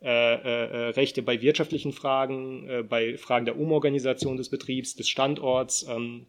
äh, 0.03 0.07
äh, 0.07 0.89
Rechte 0.89 1.21
bei 1.21 1.41
wirtschaftlichen 1.41 1.93
Fragen, 1.93 2.67
äh, 2.67 2.83
bei 2.83 3.17
Fragen 3.17 3.45
der 3.45 3.57
Umorganisation 3.57 4.35
des 4.35 4.49
Betriebs, 4.49 4.97
des 4.97 5.07
Standorts, 5.07 5.87
ähm, 5.89 6.25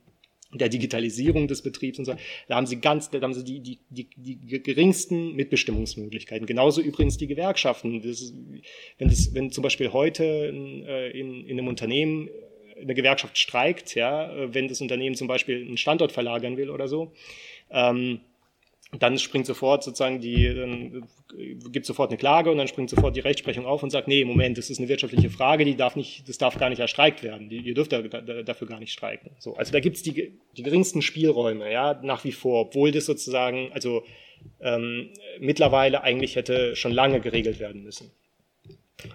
der 0.52 0.68
Digitalisierung 0.68 1.48
des 1.48 1.62
Betriebs 1.62 1.98
und 1.98 2.04
so. 2.04 2.14
Da 2.46 2.54
haben 2.54 2.66
sie 2.66 2.80
ganz, 2.80 3.10
da 3.10 3.20
haben 3.20 3.34
sie 3.34 3.42
die, 3.42 3.58
die, 3.60 3.80
die, 3.90 4.08
die 4.14 4.62
geringsten 4.62 5.34
Mitbestimmungsmöglichkeiten. 5.34 6.46
Genauso 6.46 6.80
übrigens 6.82 7.16
die 7.16 7.26
Gewerkschaften. 7.26 8.00
Das, 8.00 8.32
wenn, 8.98 9.08
das, 9.08 9.34
wenn 9.34 9.50
zum 9.50 9.62
Beispiel 9.62 9.92
heute 9.92 10.22
in, 10.24 10.84
in, 10.84 11.44
in 11.44 11.58
einem 11.58 11.66
Unternehmen 11.66 12.28
eine 12.80 12.94
Gewerkschaft 12.94 13.36
streikt, 13.36 13.96
ja, 13.96 14.32
wenn 14.54 14.68
das 14.68 14.80
Unternehmen 14.80 15.16
zum 15.16 15.26
Beispiel 15.26 15.64
einen 15.66 15.78
Standort 15.78 16.12
verlagern 16.12 16.56
will 16.56 16.70
oder 16.70 16.86
so, 16.86 17.12
ähm, 17.72 18.20
dann 18.98 19.18
springt 19.18 19.46
sofort 19.46 19.82
sozusagen 19.82 20.20
die, 20.20 20.54
dann 20.54 21.06
gibt 21.72 21.86
sofort 21.86 22.10
eine 22.10 22.18
Klage 22.18 22.50
und 22.50 22.58
dann 22.58 22.68
springt 22.68 22.90
sofort 22.90 23.16
die 23.16 23.20
Rechtsprechung 23.20 23.66
auf 23.66 23.82
und 23.82 23.90
sagt, 23.90 24.08
nee, 24.08 24.24
Moment, 24.24 24.58
das 24.58 24.70
ist 24.70 24.78
eine 24.78 24.88
wirtschaftliche 24.88 25.30
Frage, 25.30 25.64
die 25.64 25.76
darf 25.76 25.96
nicht, 25.96 26.28
das 26.28 26.38
darf 26.38 26.58
gar 26.58 26.68
nicht 26.70 26.80
erstreikt 26.80 27.22
werden, 27.22 27.48
die, 27.48 27.58
ihr 27.58 27.74
dürft 27.74 27.92
da, 27.92 28.02
da, 28.02 28.42
dafür 28.42 28.68
gar 28.68 28.80
nicht 28.80 28.92
streiken. 28.92 29.30
So, 29.38 29.54
also 29.54 29.72
da 29.72 29.80
gibt's 29.80 30.02
die, 30.02 30.38
die 30.56 30.62
geringsten 30.62 31.02
Spielräume, 31.02 31.70
ja, 31.70 32.00
nach 32.02 32.24
wie 32.24 32.32
vor, 32.32 32.62
obwohl 32.62 32.92
das 32.92 33.06
sozusagen, 33.06 33.70
also 33.72 34.04
ähm, 34.60 35.10
mittlerweile 35.40 36.02
eigentlich 36.02 36.36
hätte 36.36 36.76
schon 36.76 36.92
lange 36.92 37.20
geregelt 37.20 37.58
werden 37.58 37.82
müssen. 37.82 38.10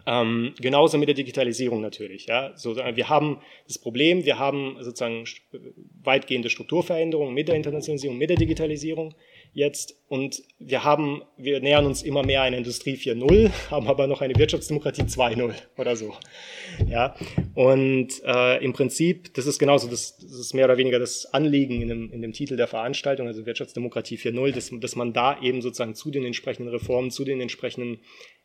Ähm, 0.06 0.54
genauso 0.60 0.98
mit 0.98 1.08
der 1.08 1.16
Digitalisierung 1.16 1.82
natürlich. 1.82 2.28
Ja. 2.28 2.56
So, 2.56 2.76
wir 2.76 3.10
haben 3.10 3.42
das 3.68 3.78
Problem, 3.78 4.26
wir 4.26 4.38
haben 4.38 4.78
sozusagen 4.82 5.24
weitgehende 6.04 6.50
Strukturveränderungen 6.50 7.34
mit 7.34 7.48
der 7.48 7.56
Internationalisierung, 7.56 8.18
mit 8.18 8.30
der 8.30 8.38
Digitalisierung 8.38 9.16
jetzt 9.54 9.96
und 10.08 10.42
wir 10.60 10.84
haben, 10.84 11.22
wir 11.38 11.60
nähern 11.60 11.86
uns 11.86 12.04
immer 12.04 12.24
mehr 12.24 12.42
einer 12.42 12.58
Industrie 12.58 12.96
4.0, 12.96 13.52
haben 13.72 13.88
aber 13.88 14.08
noch 14.08 14.22
eine 14.22 14.36
Wirtschaftsdemokratie 14.36 15.04
2.0 15.04 15.54
oder 15.78 15.96
so. 15.96 16.14
Ja, 16.88 17.16
und 17.56 18.10
äh, 18.24 18.64
im 18.64 18.74
Prinzip, 18.74 19.34
das 19.34 19.46
ist 19.46 19.60
genauso, 19.60 19.88
das, 19.88 20.18
das 20.18 20.32
ist 20.32 20.54
mehr 20.54 20.66
oder 20.66 20.78
weniger 20.78 21.00
das 21.00 21.26
Anliegen 21.34 21.82
in 21.82 21.88
dem, 21.88 22.12
in 22.12 22.22
dem 22.22 22.34
Titel 22.34 22.56
der 22.58 22.68
Veranstaltung, 22.68 23.28
also 23.28 23.46
Wirtschaftsdemokratie 23.46 24.18
4.0, 24.18 24.52
dass, 24.54 24.72
dass 24.80 24.96
man 24.96 25.14
da 25.14 25.42
eben 25.42 25.62
sozusagen 25.62 25.96
zu 25.96 26.12
den 26.12 26.26
entsprechenden 26.26 26.70
Reformen, 26.70 27.12
zu 27.12 27.26
den 27.26 27.42
entsprechenden 27.42 28.00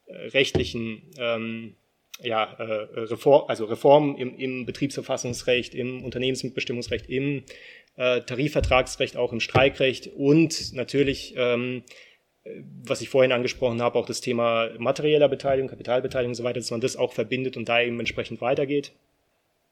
äh, 0.06 0.28
rechtlichen 0.28 1.10
ähm, 1.18 1.76
ja, 2.22 2.44
äh, 2.44 3.00
Reform, 3.00 3.44
also 3.48 3.64
Reformen 3.64 4.16
im, 4.16 4.36
im 4.38 4.66
Betriebsverfassungsrecht, 4.66 5.74
im 5.74 6.04
Unternehmensmitbestimmungsrecht, 6.04 7.08
im 7.08 7.42
äh, 7.96 8.20
Tarifvertragsrecht, 8.22 9.16
auch 9.16 9.32
im 9.32 9.40
Streikrecht 9.40 10.10
und 10.16 10.72
natürlich, 10.74 11.34
ähm, 11.36 11.82
was 12.82 13.00
ich 13.00 13.08
vorhin 13.08 13.32
angesprochen 13.32 13.80
habe, 13.80 13.98
auch 13.98 14.06
das 14.06 14.20
Thema 14.20 14.70
materieller 14.78 15.28
Beteiligung, 15.28 15.68
Kapitalbeteiligung 15.68 16.32
und 16.32 16.36
so 16.36 16.44
weiter, 16.44 16.60
dass 16.60 16.70
man 16.70 16.80
das 16.80 16.96
auch 16.96 17.12
verbindet 17.12 17.56
und 17.56 17.68
da 17.68 17.80
eben 17.80 17.98
entsprechend 17.98 18.40
weitergeht. 18.40 18.92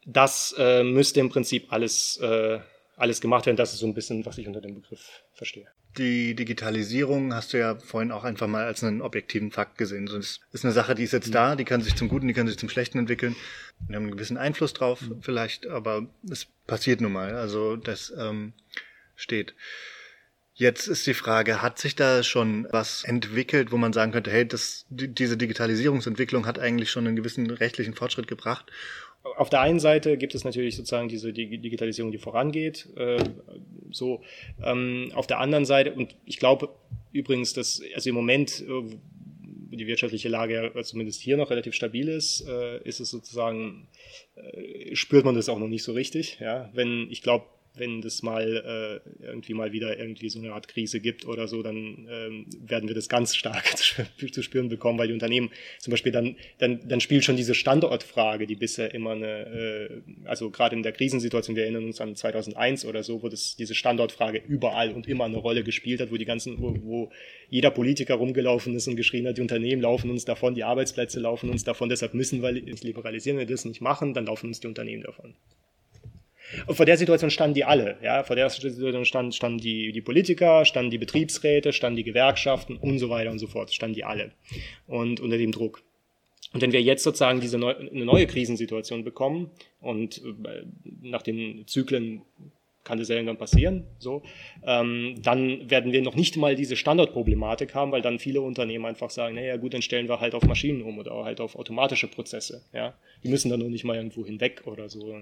Das 0.07 0.55
äh, 0.59 0.83
müsste 0.83 1.21
im 1.21 1.29
Prinzip 1.29 1.73
alles, 1.73 2.17
äh, 2.19 2.59
alles 2.97 3.21
gemacht 3.21 3.47
werden. 3.47 3.57
Das 3.57 3.73
ist 3.73 3.81
so 3.81 3.87
ein 3.87 3.95
bisschen, 3.95 4.25
was 4.25 4.39
ich 4.39 4.47
unter 4.47 4.61
dem 4.61 4.75
Begriff 4.75 5.23
verstehe. 5.33 5.67
Die 5.99 6.35
Digitalisierung 6.35 7.35
hast 7.35 7.53
du 7.53 7.59
ja 7.59 7.77
vorhin 7.77 8.13
auch 8.13 8.25
einfach 8.25 8.47
mal 8.47 8.65
als 8.65 8.83
einen 8.83 9.03
objektiven 9.03 9.51
Fakt 9.51 9.77
gesehen. 9.77 10.07
So, 10.07 10.17
das 10.17 10.41
ist 10.53 10.65
eine 10.65 10.73
Sache, 10.73 10.95
die 10.95 11.05
ist 11.05 11.13
jetzt 11.13 11.29
mhm. 11.29 11.33
da, 11.33 11.57
die 11.57 11.65
kann 11.65 11.83
sich 11.83 11.95
zum 11.97 12.09
Guten, 12.09 12.29
die 12.29 12.35
kann 12.35 12.47
sich 12.47 12.59
zum 12.59 12.71
Schlechten 12.71 12.99
entwickeln. 12.99 13.37
Wir 13.87 13.97
haben 13.97 14.05
einen 14.05 14.13
gewissen 14.13 14.39
Einfluss 14.39 14.73
drauf, 14.73 15.03
mhm. 15.03 15.21
vielleicht, 15.21 15.67
aber 15.67 16.07
es 16.31 16.47
passiert 16.67 17.01
nun 17.01 17.13
mal. 17.13 17.35
Also 17.35 17.77
das 17.77 18.13
ähm, 18.17 18.55
steht. 19.17 19.55
Jetzt 20.55 20.87
ist 20.87 21.07
die 21.07 21.15
Frage, 21.15 21.63
hat 21.63 21.79
sich 21.79 21.95
da 21.97 22.23
schon 22.23 22.67
was 22.71 23.05
entwickelt, 23.05 23.73
wo 23.73 23.79
man 23.79 23.93
sagen 23.93 24.13
könnte, 24.13 24.31
hey, 24.31 24.47
das, 24.47 24.85
diese 24.91 25.37
Digitalisierungsentwicklung 25.37 26.47
hat 26.47 26.59
eigentlich 26.59 26.91
schon 26.91 27.07
einen 27.07 27.17
gewissen 27.17 27.51
rechtlichen 27.51 27.95
Fortschritt 27.95 28.29
gebracht? 28.29 28.71
Auf 29.37 29.51
der 29.51 29.61
einen 29.61 29.81
Seite 29.81 30.17
gibt 30.17 30.35
es 30.35 30.45
natürlich 30.45 30.77
sozusagen 30.77 31.09
diese 31.09 31.33
Digitalisierung, 31.33 32.11
die 32.11 32.19
vorangeht. 32.19 32.89
Äh, 32.97 33.23
so 33.91 34.23
ähm, 34.63 35.13
auf 35.15 35.27
der 35.27 35.39
anderen 35.39 35.65
Seite 35.65 35.93
und 35.93 36.17
ich 36.25 36.39
glaube 36.39 36.69
übrigens, 37.13 37.53
dass 37.53 37.83
also 37.95 38.09
im 38.09 38.17
Moment 38.17 38.65
äh, 38.67 39.77
die 39.77 39.87
wirtschaftliche 39.87 40.29
Lage 40.29 40.73
ja 40.75 40.83
zumindest 40.83 41.21
hier 41.21 41.37
noch 41.37 41.51
relativ 41.51 41.75
stabil 41.75 42.09
ist, 42.09 42.47
äh, 42.47 42.83
ist 42.83 43.01
es 43.01 43.11
sozusagen 43.11 43.89
äh, 44.35 44.95
spürt 44.95 45.25
man 45.25 45.35
das 45.35 45.49
auch 45.49 45.59
noch 45.59 45.69
nicht 45.69 45.83
so 45.83 45.93
richtig. 45.93 46.39
Ja, 46.41 46.71
wenn 46.75 47.09
ich 47.11 47.23
glaube 47.23 47.47
wenn 47.75 48.03
das 48.03 48.23
mal 48.23 49.03
äh, 49.23 49.25
irgendwie 49.25 49.55
mal 49.55 49.73
wieder 49.73 49.99
irgendwie 49.99 50.29
so 50.29 50.39
eine 50.39 50.53
Art 50.53 50.69
Krise 50.69 51.01
gibt 51.01 51.27
oder 51.27 51.49
so, 51.49 51.63
dann 51.63 52.07
ähm, 52.11 52.47
werden 52.61 52.89
wir 52.89 52.95
das 52.95 53.09
ganz 53.09 53.35
stark 53.35 53.65
zu 54.33 54.43
spüren 54.43 54.69
bekommen, 54.69 54.99
weil 54.99 55.09
die 55.09 55.15
Unternehmen 55.15 55.51
zum 55.79 55.91
Beispiel 55.91 56.13
dann, 56.13 56.37
dann, 56.59 56.87
dann 56.87 57.01
spielt 57.01 57.25
schon 57.25 57.37
diese 57.37 57.55
Standortfrage, 57.55 58.47
die 58.47 58.57
bisher 58.57 58.93
immer 58.95 59.13
eine, 59.13 59.27
äh, 59.27 60.03
also 60.25 60.51
gerade 60.51 60.77
in 60.77 60.83
der 60.83 60.93
Krisensituation, 60.93 61.57
wir 61.57 61.65
erinnern 61.65 61.85
uns 61.85 62.01
an 62.01 62.15
2001 62.15 62.85
oder 62.85 63.03
so, 63.03 63.23
wo 63.23 63.29
das, 63.29 63.57
diese 63.57 63.75
Standortfrage 63.75 64.43
überall 64.47 64.93
und 64.93 65.09
immer 65.09 65.25
eine 65.25 65.39
Rolle 65.39 65.65
gespielt 65.65 66.01
hat, 66.01 66.11
wo 66.11 66.17
die 66.17 66.25
ganzen, 66.25 66.61
wo, 66.61 66.77
wo 66.83 67.13
jeder 67.49 67.71
Politiker 67.71 68.15
rumgelaufen 68.15 68.75
ist 68.75 68.89
und 68.89 68.97
geschrien 68.97 69.27
hat, 69.27 69.39
die 69.39 69.43
Unternehmen 69.43 69.83
laufen 69.83 70.11
uns 70.11 70.25
davon, 70.25 70.55
die 70.55 70.65
Arbeitsplätze 70.65 71.21
laufen 71.21 71.51
uns 71.51 71.65
davon, 71.65 71.89
deshalb 71.89 72.15
müssen 72.15 72.43
wir 72.43 72.53
liberalisieren, 72.53 73.39
wenn 73.39 73.49
wir 73.49 73.55
das 73.55 73.65
nicht 73.65 73.81
machen, 73.81 74.15
dann 74.15 74.27
laufen 74.27 74.49
uns 74.49 74.61
die 74.61 74.67
Unternehmen 74.67 75.03
davon. 75.03 75.35
Und 76.67 76.75
vor 76.77 76.87
der 76.87 76.97
Situation 76.97 77.31
standen 77.31 77.55
die 77.55 77.65
alle. 77.65 77.97
Ja? 78.03 78.23
Vor 78.25 78.37
der 78.37 78.49
Situation 78.51 79.05
standen, 79.05 79.33
standen 79.33 79.59
die, 79.59 79.93
die 79.93 80.01
Politiker, 80.01 80.65
standen 80.65 80.91
die 80.91 80.99
Betriebsräte, 80.99 81.73
standen 81.73 81.97
die 81.97 82.05
Gewerkschaften 82.05 82.77
und 82.77 82.99
so 82.99 83.11
weiter 83.11 83.31
und 83.31 83.39
so 83.39 83.47
fort. 83.47 83.73
Standen 83.73 83.95
die 83.95 84.05
alle. 84.05 84.33
Und 84.87 85.21
unter 85.21 85.39
dem 85.39 85.53
Druck. 85.53 85.83
Und 86.53 86.61
wenn 86.61 86.73
wir 86.73 86.83
jetzt 86.83 87.03
sozusagen 87.03 87.41
diese 87.41 87.59
neu, 87.59 87.75
eine 87.75 88.05
neue 88.05 88.27
Krisensituation 88.27 89.05
bekommen 89.05 89.51
und 89.81 90.19
äh, 90.19 90.65
nach 91.01 91.23
den 91.23 91.67
Zyklen 91.67 92.23
kann 92.85 92.99
das 92.99 93.09
ja 93.09 93.17
irgendwann 93.17 93.39
passieren, 93.39 93.87
so, 93.99 94.23
ähm, 94.67 95.17
dann 95.23 95.71
werden 95.71 95.93
wir 95.93 96.03
noch 96.03 96.15
nicht 96.15 96.37
mal 96.37 96.57
diese 96.57 96.77
Standardproblematik 96.77 97.75
haben, 97.75 97.93
weil 97.93 98.03
dann 98.03 98.19
viele 98.19 98.41
Unternehmen 98.41 98.87
einfach 98.87 99.11
sagen, 99.11 99.37
naja 99.37 99.57
gut, 99.57 99.75
dann 99.75 99.83
stellen 99.83 100.09
wir 100.09 100.21
halt 100.21 100.35
auf 100.35 100.45
Maschinen 100.45 100.83
um 100.83 100.99
oder 100.99 101.25
halt 101.25 101.41
auf 101.41 101.57
automatische 101.57 102.09
Prozesse, 102.09 102.65
ja. 102.73 102.95
Die 103.23 103.29
müssen 103.29 103.51
dann 103.51 103.61
noch 103.61 103.69
nicht 103.69 103.85
mal 103.85 103.97
irgendwo 103.97 104.27
hinweg 104.27 104.63
oder 104.67 104.89
so, 104.89 105.15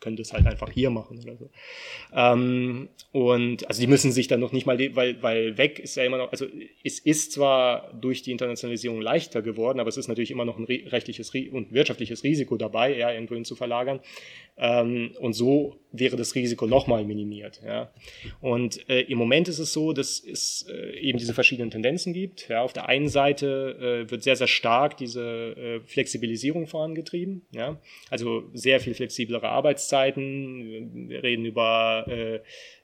können 0.00 0.16
das 0.16 0.32
halt 0.32 0.46
einfach 0.46 0.70
hier 0.70 0.90
machen 0.90 1.18
oder 1.22 1.36
so. 1.36 1.50
Ähm, 2.14 2.88
und 3.12 3.66
also 3.68 3.80
die 3.80 3.86
müssen 3.86 4.12
sich 4.12 4.28
dann 4.28 4.40
noch 4.40 4.52
nicht 4.52 4.66
mal, 4.66 4.78
weil, 4.94 5.22
weil 5.22 5.56
weg 5.56 5.78
ist 5.78 5.96
ja 5.96 6.04
immer 6.04 6.18
noch, 6.18 6.32
also 6.32 6.46
es 6.84 6.98
ist 6.98 7.32
zwar 7.32 7.92
durch 7.94 8.22
die 8.22 8.32
Internationalisierung 8.32 9.00
leichter 9.00 9.40
geworden, 9.40 9.80
aber 9.80 9.88
es 9.88 9.96
ist 9.96 10.08
natürlich 10.08 10.30
immer 10.30 10.44
noch 10.44 10.58
ein 10.58 10.64
rechtliches 10.64 11.32
und 11.52 11.72
wirtschaftliches 11.72 12.22
Risiko 12.24 12.56
dabei, 12.56 12.96
ja, 12.96 13.12
irgendwo 13.12 13.34
hin 13.34 13.44
zu 13.44 13.54
verlagern. 13.54 14.00
Ähm, 14.58 15.12
und 15.18 15.32
so 15.32 15.76
wäre 15.92 16.16
das 16.16 16.34
Risiko 16.34 16.66
nochmal 16.66 17.04
minimiert. 17.04 17.60
Ja. 17.64 17.90
Und 18.40 18.88
äh, 18.88 19.00
im 19.02 19.16
Moment 19.18 19.48
ist 19.48 19.58
es 19.58 19.72
so, 19.72 19.92
dass 19.92 20.22
es 20.22 20.66
äh, 20.70 20.98
eben 20.98 21.18
diese 21.18 21.32
verschiedenen 21.32 21.70
Tendenzen 21.70 22.12
gibt. 22.12 22.48
Ja. 22.48 22.62
Auf 22.62 22.72
der 22.72 22.86
einen 22.86 23.08
Seite 23.08 24.04
äh, 24.06 24.10
wird 24.10 24.22
sehr, 24.22 24.36
sehr 24.36 24.46
stark 24.46 24.98
diese 24.98 25.56
äh, 25.56 25.80
Flexibilisierung 25.80 26.66
vorangetrieben. 26.66 27.42
Ja. 27.52 27.80
Also 28.10 28.44
sehr 28.52 28.80
viel 28.80 28.94
flexiblere 28.94 29.48
Arbeitszeiten. 29.48 31.08
Wir 31.08 31.22
reden 31.22 31.46
über 31.46 32.04
äh, 32.08 32.36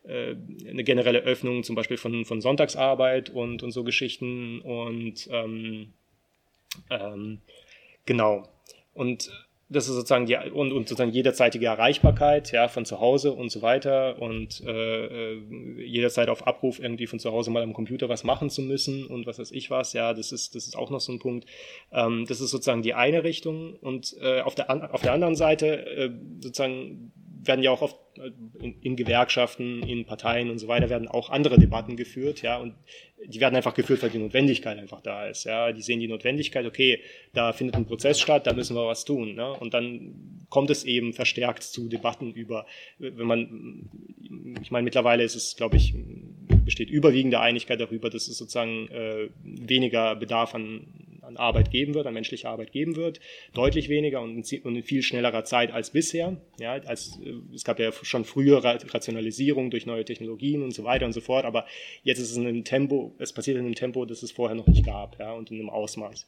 äh, 0.08 0.36
eine 0.66 0.84
generelle 0.84 1.20
Öffnung 1.20 1.64
zum 1.64 1.76
Beispiel 1.76 1.98
von, 1.98 2.24
von 2.24 2.40
Sonntagsarbeit 2.40 3.28
und, 3.28 3.62
und 3.62 3.72
so 3.72 3.84
Geschichten. 3.84 4.60
Und 4.62 5.28
ähm, 5.30 5.92
ähm, 6.90 7.40
genau. 8.06 8.48
Und 8.94 9.30
das 9.70 9.86
ist 9.88 9.94
sozusagen 9.94 10.26
die 10.26 10.36
und, 10.36 10.72
und 10.72 10.88
sozusagen 10.88 11.12
jederzeitige 11.12 11.66
Erreichbarkeit 11.66 12.52
ja 12.52 12.68
von 12.68 12.86
zu 12.86 13.00
Hause 13.00 13.32
und 13.32 13.50
so 13.50 13.60
weiter 13.60 14.20
und 14.20 14.62
äh, 14.66 15.32
äh, 15.32 15.42
jederzeit 15.84 16.30
auf 16.30 16.46
Abruf 16.46 16.78
irgendwie 16.78 17.06
von 17.06 17.18
zu 17.18 17.32
Hause 17.32 17.50
mal 17.50 17.62
am 17.62 17.74
Computer 17.74 18.08
was 18.08 18.24
machen 18.24 18.48
zu 18.48 18.62
müssen 18.62 19.06
und 19.06 19.26
was 19.26 19.38
weiß 19.38 19.50
ich 19.52 19.70
was 19.70 19.92
ja 19.92 20.14
das 20.14 20.32
ist 20.32 20.54
das 20.54 20.66
ist 20.66 20.76
auch 20.76 20.90
noch 20.90 21.00
so 21.00 21.12
ein 21.12 21.18
Punkt. 21.18 21.46
Ähm, 21.92 22.24
das 22.26 22.40
ist 22.40 22.50
sozusagen 22.50 22.82
die 22.82 22.94
eine 22.94 23.24
Richtung 23.24 23.74
und 23.76 24.16
äh, 24.20 24.40
auf 24.40 24.54
der 24.54 24.94
auf 24.94 25.02
der 25.02 25.12
anderen 25.12 25.36
Seite 25.36 25.86
äh, 25.86 26.10
sozusagen 26.40 27.12
werden 27.42 27.62
ja 27.62 27.70
auch 27.70 27.82
oft 27.82 27.96
äh, 28.16 28.30
in, 28.60 28.80
in, 28.80 28.96
Gewerkschaften, 28.96 29.82
in 29.82 30.04
Parteien 30.04 30.50
und 30.50 30.58
so 30.58 30.68
weiter 30.68 30.88
werden 30.90 31.08
auch 31.08 31.30
andere 31.30 31.58
Debatten 31.58 31.96
geführt, 31.96 32.42
ja, 32.42 32.58
und 32.58 32.74
die 33.26 33.40
werden 33.40 33.56
einfach 33.56 33.74
geführt, 33.74 34.02
weil 34.02 34.10
die 34.10 34.18
Notwendigkeit 34.18 34.78
einfach 34.78 35.00
da 35.00 35.26
ist, 35.26 35.44
ja. 35.44 35.72
Die 35.72 35.82
sehen 35.82 36.00
die 36.00 36.08
Notwendigkeit, 36.08 36.66
okay, 36.66 37.00
da 37.34 37.52
findet 37.52 37.76
ein 37.76 37.86
Prozess 37.86 38.20
statt, 38.20 38.46
da 38.46 38.52
müssen 38.52 38.76
wir 38.76 38.86
was 38.86 39.04
tun, 39.04 39.34
ne? 39.34 39.52
Und 39.52 39.74
dann 39.74 40.46
kommt 40.48 40.70
es 40.70 40.84
eben 40.84 41.12
verstärkt 41.12 41.62
zu 41.62 41.88
Debatten 41.88 42.32
über, 42.32 42.66
wenn 42.98 43.26
man, 43.26 43.90
ich 44.62 44.70
meine, 44.70 44.84
mittlerweile 44.84 45.22
ist 45.24 45.34
es, 45.34 45.56
glaube 45.56 45.76
ich, 45.76 45.94
besteht 46.64 46.90
überwiegende 46.90 47.40
Einigkeit 47.40 47.80
darüber, 47.80 48.10
dass 48.10 48.28
es 48.28 48.38
sozusagen 48.38 48.88
äh, 48.88 49.28
weniger 49.42 50.16
Bedarf 50.16 50.54
an 50.54 50.97
an 51.28 51.36
Arbeit 51.36 51.70
geben 51.70 51.94
wird, 51.94 52.06
an 52.06 52.14
menschlicher 52.14 52.48
Arbeit 52.48 52.72
geben 52.72 52.96
wird, 52.96 53.20
deutlich 53.52 53.88
weniger 53.88 54.20
und 54.20 54.50
in, 54.50 54.82
viel 54.82 55.02
schnellerer 55.02 55.44
Zeit 55.44 55.70
als 55.70 55.90
bisher. 55.90 56.36
Ja, 56.58 56.72
als, 56.72 57.20
äh, 57.24 57.34
es 57.54 57.64
gab 57.64 57.78
ja 57.78 57.92
schon 57.92 58.24
früher 58.24 58.64
Rationalisierung 58.64 59.70
durch 59.70 59.86
neue 59.86 60.04
Technologien 60.04 60.62
und 60.62 60.72
so 60.72 60.84
weiter 60.84 61.06
und 61.06 61.12
so 61.12 61.20
fort, 61.20 61.44
aber 61.44 61.66
jetzt 62.02 62.18
ist 62.18 62.30
es 62.30 62.36
in 62.36 62.46
einem 62.46 62.64
Tempo, 62.64 63.14
es 63.18 63.32
passiert 63.32 63.58
in 63.58 63.64
einem 63.64 63.74
Tempo, 63.74 64.04
das 64.04 64.22
es 64.22 64.32
vorher 64.32 64.56
noch 64.56 64.66
nicht 64.66 64.84
gab, 64.84 65.18
ja, 65.20 65.32
und 65.32 65.50
in 65.50 65.60
einem 65.60 65.70
Ausmaß. 65.70 66.26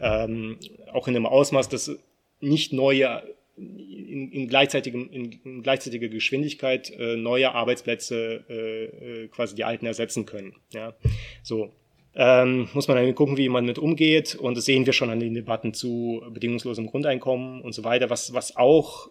Ähm, 0.00 0.58
auch 0.92 1.06
in 1.06 1.14
einem 1.14 1.26
Ausmaß, 1.26 1.68
das 1.68 1.96
nicht 2.40 2.72
neue 2.72 3.22
in, 3.56 4.32
in, 4.32 4.48
gleichzeitigem, 4.48 5.10
in, 5.10 5.32
in 5.44 5.62
gleichzeitiger 5.62 6.08
Geschwindigkeit 6.08 6.90
äh, 6.90 7.16
neue 7.16 7.52
Arbeitsplätze 7.52 8.44
äh, 8.48 8.84
äh, 9.24 9.28
quasi 9.28 9.54
die 9.54 9.64
alten 9.64 9.84
ersetzen 9.84 10.24
können. 10.24 10.56
Ja, 10.72 10.94
so 11.42 11.70
ähm, 12.14 12.68
muss 12.72 12.88
man 12.88 12.96
dann 12.96 13.14
gucken, 13.14 13.36
wie 13.36 13.48
man 13.48 13.64
mit 13.64 13.78
umgeht. 13.78 14.34
Und 14.34 14.56
das 14.56 14.64
sehen 14.64 14.86
wir 14.86 14.92
schon 14.92 15.10
an 15.10 15.20
den 15.20 15.34
Debatten 15.34 15.74
zu 15.74 16.22
bedingungslosem 16.30 16.86
Grundeinkommen 16.86 17.60
und 17.62 17.72
so 17.72 17.84
weiter, 17.84 18.10
was, 18.10 18.34
was 18.34 18.56
auch 18.56 19.10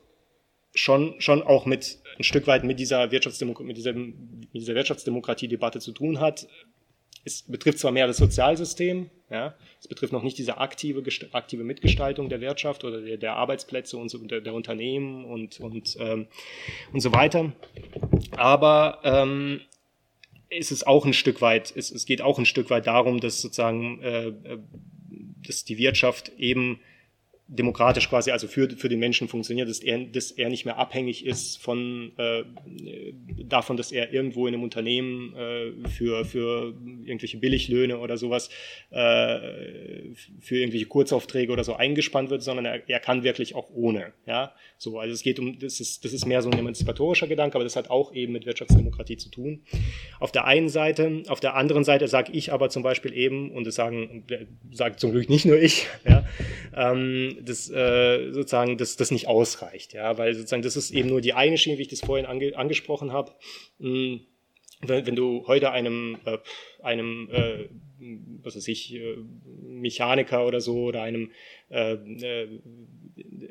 schon, 0.74 1.20
schon 1.20 1.41
auch 1.41 1.65
mit 1.65 2.00
ein 2.18 2.24
Stück 2.24 2.48
weit 2.48 2.63
mit 2.63 2.79
dieser, 2.79 3.12
Wirtschaftsdemok 3.12 3.62
mit 3.62 3.77
dieser, 3.77 3.94
mit 3.94 4.53
dieser 4.53 4.75
Wirtschaftsdemokratie-Debatte 4.75 5.79
zu 5.79 5.91
tun 5.91 6.20
hat. 6.20 6.48
Es 7.25 7.44
betrifft 7.44 7.79
zwar 7.79 7.91
mehr 7.91 8.08
das 8.08 8.18
Sozialsystem, 8.18 9.10
ja, 9.29 9.53
es 9.79 9.88
betrifft 9.88 10.13
noch 10.13 10.24
nicht 10.24 10.38
diese 10.38 10.58
aktive, 10.58 11.03
aktive 11.34 11.63
Mitgestaltung 11.63 12.29
der 12.29 12.41
Wirtschaft 12.41 12.84
oder 12.84 13.01
der, 13.01 13.18
der 13.18 13.36
Arbeitsplätze 13.36 13.98
und 13.98 14.10
so, 14.10 14.18
der, 14.20 14.41
der 14.41 14.53
Unternehmen 14.53 15.25
und, 15.25 15.60
und, 15.60 15.98
ähm, 16.00 16.27
und 16.94 17.01
so 17.01 17.13
weiter. 17.13 17.51
Aber 18.38 19.00
ähm, 19.03 19.62
ist 20.50 20.72
es 20.72 20.86
auch 20.86 21.06
ein 21.06 21.13
Stück 21.13 21.41
weit, 21.41 21.74
es, 21.75 21.91
es 21.91 22.06
geht 22.06 22.22
auch 22.22 22.39
ein 22.39 22.46
Stück 22.46 22.70
weit 22.70 22.88
darum, 22.88 23.20
dass 23.20 23.41
sozusagen 23.41 24.01
äh, 24.01 24.27
äh 24.27 24.60
dass 25.48 25.63
die 25.63 25.77
Wirtschaft 25.77 26.34
eben 26.38 26.79
demokratisch 27.51 28.10
quasi, 28.10 28.29
also 28.29 28.48
für, 28.48 28.70
für 28.70 28.89
den 28.89 29.00
Menschen 29.00 29.27
funktioniert, 29.27 29.68
dass 29.68 29.79
er, 29.79 29.98
dass 30.06 30.29
er 30.29 30.50
nicht 30.50 30.65
mehr 30.65 30.77
abhängig 30.77 31.25
ist 31.25 31.58
von 31.58 32.12
äh, 32.18 32.44
davon, 33.44 33.75
dass 33.75 33.91
er 33.91 34.13
irgendwo 34.13 34.46
in 34.46 34.53
einem 34.53 34.63
Unternehmen 34.63 35.36
äh, 35.36 35.89
für, 35.89 36.25
für 36.25 36.75
irgendwelche 37.06 37.38
Billiglöhne 37.38 37.98
oder 37.98 38.18
sowas, 38.18 38.50
äh, 38.91 40.13
für 40.39 40.58
irgendwelche 40.58 40.86
Kurzaufträge 40.86 41.51
oder 41.51 41.63
so 41.63 41.74
eingespannt 41.74 42.29
wird, 42.29 42.44
sondern 42.44 42.65
er, 42.65 42.88
er 42.88 43.00
kann 43.00 43.24
wirklich 43.24 43.56
auch 43.56 43.72
ohne. 43.74 44.13
Ja, 44.27 44.53
so, 44.77 45.00
also 45.00 45.12
es 45.12 45.24
geht 45.24 45.39
um, 45.39 45.58
das 45.58 45.79
ist, 45.79 46.06
das 46.06 46.13
ist 46.13 46.27
mehr 46.27 46.44
so 46.44 46.51
ein 46.51 46.60
emanzipatorischer 46.60 47.25
Gedanke, 47.25 47.56
aber 47.56 47.63
das 47.63 47.75
hat 47.75 47.89
auch 47.89 48.13
eben 48.13 48.34
mit 48.34 48.46
Wirtschaftsdemokratie 48.46 49.18
zu 49.18 49.29
tun. 49.29 49.63
Auf 50.20 50.32
der 50.32 50.46
einen 50.46 50.70
Seite, 50.70 51.24
auf 51.29 51.39
der 51.39 51.56
anderen 51.56 51.84
Seite 51.84 52.08
sage 52.08 52.32
ich 52.32 52.53
aber 52.53 52.70
zum 52.70 52.84
Beispiel 52.84 53.13
eben, 53.13 53.50
und 53.51 53.65
das 53.65 53.74
sagen, 53.74 54.24
sagt 54.72 55.00
zum 55.00 55.12
Glück 55.12 55.29
nicht 55.29 55.46
nur 55.46 55.60
ich, 55.60 55.88
ja, 56.08 56.24
ähm, 56.75 57.38
das 57.41 57.69
äh, 57.69 58.31
sozusagen 58.31 58.77
das, 58.77 58.96
das 58.96 59.12
nicht 59.12 59.27
ausreicht, 59.27 59.93
ja, 59.93 60.17
weil 60.17 60.34
sozusagen 60.34 60.62
das 60.62 60.75
ist 60.75 60.91
eben 60.91 61.10
nur 61.10 61.22
die 61.22 61.34
eine 61.34 61.58
Schiene, 61.58 61.77
wie 61.77 61.84
ich 61.84 61.88
das 61.88 62.01
vorhin 62.01 62.25
ange, 62.25 62.58
angesprochen 62.58 63.12
habe. 63.12 63.31
Hm, 63.79 64.22
wenn, 64.81 65.05
wenn 65.05 65.15
du 65.15 65.46
heute 65.48 65.72
einem 65.72 66.17
äh, 66.25 66.38
einem 66.81 67.29
äh, 67.31 67.65
was 68.43 68.55
weiß 68.55 68.67
ich 68.67 68.96
äh, 68.96 69.17
Mechaniker 69.62 70.46
oder 70.46 70.62
so 70.62 70.86
oder 70.86 71.01
einem 71.01 71.31
äh, 71.69 71.93
äh, 71.93 72.60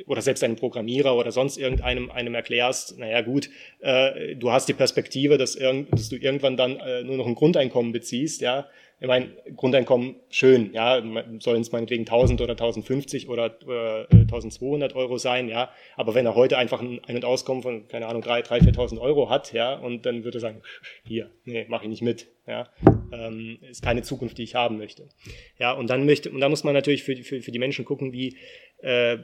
oder 0.06 0.22
selbst 0.22 0.42
einem 0.42 0.56
Programmierer 0.56 1.16
oder 1.16 1.32
sonst 1.32 1.58
irgendeinem 1.58 2.10
einem 2.10 2.34
erklärst, 2.34 2.98
naja 2.98 3.20
gut, 3.20 3.50
äh, 3.80 4.34
du 4.36 4.50
hast 4.50 4.68
die 4.68 4.72
Perspektive, 4.72 5.36
dass, 5.36 5.56
irgend, 5.56 5.92
dass 5.92 6.08
du 6.08 6.16
irgendwann 6.16 6.56
dann 6.56 6.76
äh, 6.76 7.04
nur 7.04 7.16
noch 7.16 7.26
ein 7.26 7.34
Grundeinkommen 7.34 7.92
beziehst, 7.92 8.40
ja, 8.40 8.66
ich 9.00 9.06
meine, 9.06 9.28
Grundeinkommen 9.54 10.16
schön, 10.28 10.72
ja, 10.72 11.00
sollen 11.38 11.60
es 11.60 11.70
meinetwegen 11.70 12.02
1000 12.02 12.40
oder 12.40 12.52
1050 12.52 13.28
oder, 13.28 13.56
oder 13.64 14.08
1200 14.10 14.92
äh, 14.92 14.94
Euro 14.96 15.18
sein, 15.18 15.48
ja, 15.48 15.70
aber 15.96 16.14
wenn 16.14 16.26
er 16.26 16.34
heute 16.34 16.58
einfach 16.58 16.80
ein 16.80 17.00
Ein- 17.04 17.16
und 17.16 17.24
Auskommen 17.24 17.62
von, 17.62 17.86
keine 17.86 18.06
Ahnung, 18.06 18.22
3.000, 18.22 18.74
4.000 18.74 19.00
Euro 19.00 19.30
hat, 19.30 19.52
ja, 19.52 19.74
und 19.74 20.04
dann 20.04 20.24
würde 20.24 20.38
er 20.38 20.40
sagen, 20.40 20.62
hier, 21.04 21.30
nee, 21.44 21.64
mache 21.68 21.84
ich 21.84 21.90
nicht 21.90 22.02
mit, 22.02 22.26
ja, 22.46 22.68
ähm, 23.12 23.58
ist 23.70 23.82
keine 23.82 24.02
Zukunft, 24.02 24.36
die 24.38 24.42
ich 24.42 24.56
haben 24.56 24.78
möchte. 24.78 25.08
Ja, 25.58 25.72
und 25.72 25.88
dann 25.90 26.04
möchte, 26.04 26.30
und 26.30 26.40
da 26.40 26.48
muss 26.48 26.64
man 26.64 26.74
natürlich 26.74 27.04
für, 27.04 27.16
für, 27.16 27.40
für 27.40 27.52
die 27.52 27.58
Menschen 27.60 27.84
gucken, 27.84 28.12
wie, 28.12 28.36
äh, 28.78 29.18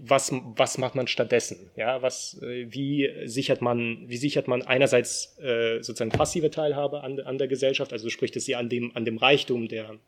was, 0.00 0.30
was 0.32 0.78
macht 0.78 0.94
man 0.94 1.06
stattdessen? 1.06 1.70
Ja, 1.76 2.02
was, 2.02 2.40
äh, 2.42 2.66
wie 2.68 3.10
sichert 3.24 3.62
man, 3.62 4.04
wie 4.08 4.18
sichert 4.18 4.46
man 4.46 4.62
einerseits 4.62 5.38
äh, 5.38 5.82
sozusagen 5.82 6.10
passive 6.10 6.50
Teilhabe 6.50 7.02
an, 7.02 7.18
an 7.20 7.38
der 7.38 7.48
Gesellschaft, 7.48 7.92
also 7.92 8.10
spricht 8.10 8.36
es 8.36 8.44
sie 8.44 8.54
an 8.54 8.68
dem, 8.68 8.94
an 8.94 9.04
dem 9.04 9.16
Reichtum 9.16 9.68
der 9.68 9.98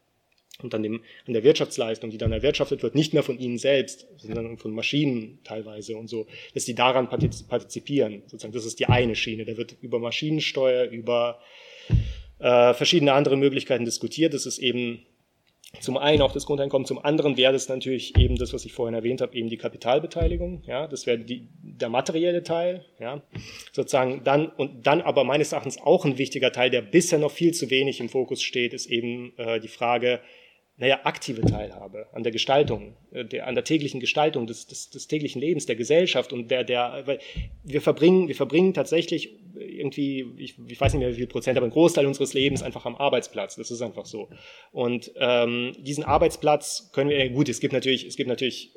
und 0.60 0.74
an, 0.74 0.82
dem, 0.82 1.02
an 1.26 1.32
der 1.32 1.44
Wirtschaftsleistung, 1.44 2.10
die 2.10 2.18
dann 2.18 2.32
erwirtschaftet 2.32 2.82
wird, 2.82 2.96
nicht 2.96 3.14
mehr 3.14 3.22
von 3.22 3.38
ihnen 3.38 3.58
selbst, 3.58 4.08
sondern 4.16 4.58
von 4.58 4.72
Maschinen 4.72 5.38
teilweise 5.44 5.96
und 5.96 6.08
so, 6.08 6.26
dass 6.52 6.64
die 6.64 6.74
daran 6.74 7.08
partizipieren. 7.08 8.22
Sozusagen, 8.26 8.52
das 8.52 8.64
ist 8.64 8.80
die 8.80 8.86
eine 8.86 9.14
Schiene. 9.14 9.44
Da 9.44 9.56
wird 9.56 9.76
über 9.80 10.00
Maschinensteuer, 10.00 10.86
über 10.86 11.38
äh, 12.40 12.74
verschiedene 12.74 13.12
andere 13.12 13.36
Möglichkeiten 13.36 13.84
diskutiert. 13.84 14.34
Das 14.34 14.46
ist 14.46 14.58
eben 14.58 15.06
zum 15.80 15.98
einen 15.98 16.22
auch 16.22 16.32
das 16.32 16.46
Grundeinkommen, 16.46 16.86
zum 16.86 17.04
anderen 17.04 17.36
wäre 17.36 17.52
das 17.52 17.68
natürlich 17.68 18.16
eben 18.16 18.36
das, 18.36 18.54
was 18.54 18.64
ich 18.64 18.72
vorhin 18.72 18.94
erwähnt 18.94 19.20
habe, 19.20 19.36
eben 19.36 19.50
die 19.50 19.58
Kapitalbeteiligung. 19.58 20.62
Ja, 20.66 20.86
das 20.86 21.06
wäre 21.06 21.18
die, 21.18 21.48
der 21.62 21.90
materielle 21.90 22.42
Teil. 22.42 22.86
Ja, 22.98 23.22
sozusagen 23.72 24.22
dann 24.24 24.48
und 24.48 24.86
dann 24.86 25.02
aber 25.02 25.24
meines 25.24 25.52
Erachtens 25.52 25.78
auch 25.80 26.06
ein 26.06 26.16
wichtiger 26.16 26.52
Teil, 26.52 26.70
der 26.70 26.80
bisher 26.80 27.18
noch 27.18 27.30
viel 27.30 27.52
zu 27.52 27.70
wenig 27.70 28.00
im 28.00 28.08
Fokus 28.08 28.42
steht, 28.42 28.72
ist 28.72 28.86
eben 28.86 29.36
äh, 29.36 29.60
die 29.60 29.68
Frage, 29.68 30.20
naja, 30.78 31.00
aktive 31.02 31.42
Teilhabe 31.42 32.06
an 32.12 32.22
der 32.22 32.30
Gestaltung, 32.30 32.94
äh, 33.10 33.24
der, 33.24 33.48
an 33.48 33.56
der 33.56 33.64
täglichen 33.64 33.98
Gestaltung 33.98 34.46
des, 34.46 34.66
des, 34.68 34.90
des 34.90 35.08
täglichen 35.08 35.40
Lebens, 35.40 35.66
der 35.66 35.74
Gesellschaft 35.74 36.32
und 36.32 36.50
der, 36.50 36.62
der, 36.62 37.02
weil 37.04 37.18
wir 37.64 37.82
verbringen, 37.82 38.28
wir 38.28 38.36
verbringen 38.36 38.74
tatsächlich 38.74 39.36
irgendwie, 39.56 40.24
ich, 40.36 40.56
ich 40.66 40.80
weiß 40.80 40.94
nicht 40.94 41.00
mehr 41.00 41.10
wie 41.10 41.16
viel 41.16 41.26
Prozent, 41.26 41.58
aber 41.58 41.66
ein 41.66 41.72
Großteil 41.72 42.06
unseres 42.06 42.32
Lebens 42.32 42.62
einfach 42.62 42.86
am 42.86 42.94
Arbeitsplatz. 42.94 43.56
Das 43.56 43.72
ist 43.72 43.82
einfach 43.82 44.06
so. 44.06 44.28
Und 44.70 45.10
ähm, 45.16 45.72
diesen 45.80 46.04
Arbeitsplatz 46.04 46.90
können 46.92 47.10
wir, 47.10 47.28
gut, 47.30 47.48
es 47.48 47.58
gibt 47.58 47.72
natürlich, 47.72 48.06
es 48.06 48.16
gibt 48.16 48.28
natürlich 48.28 48.72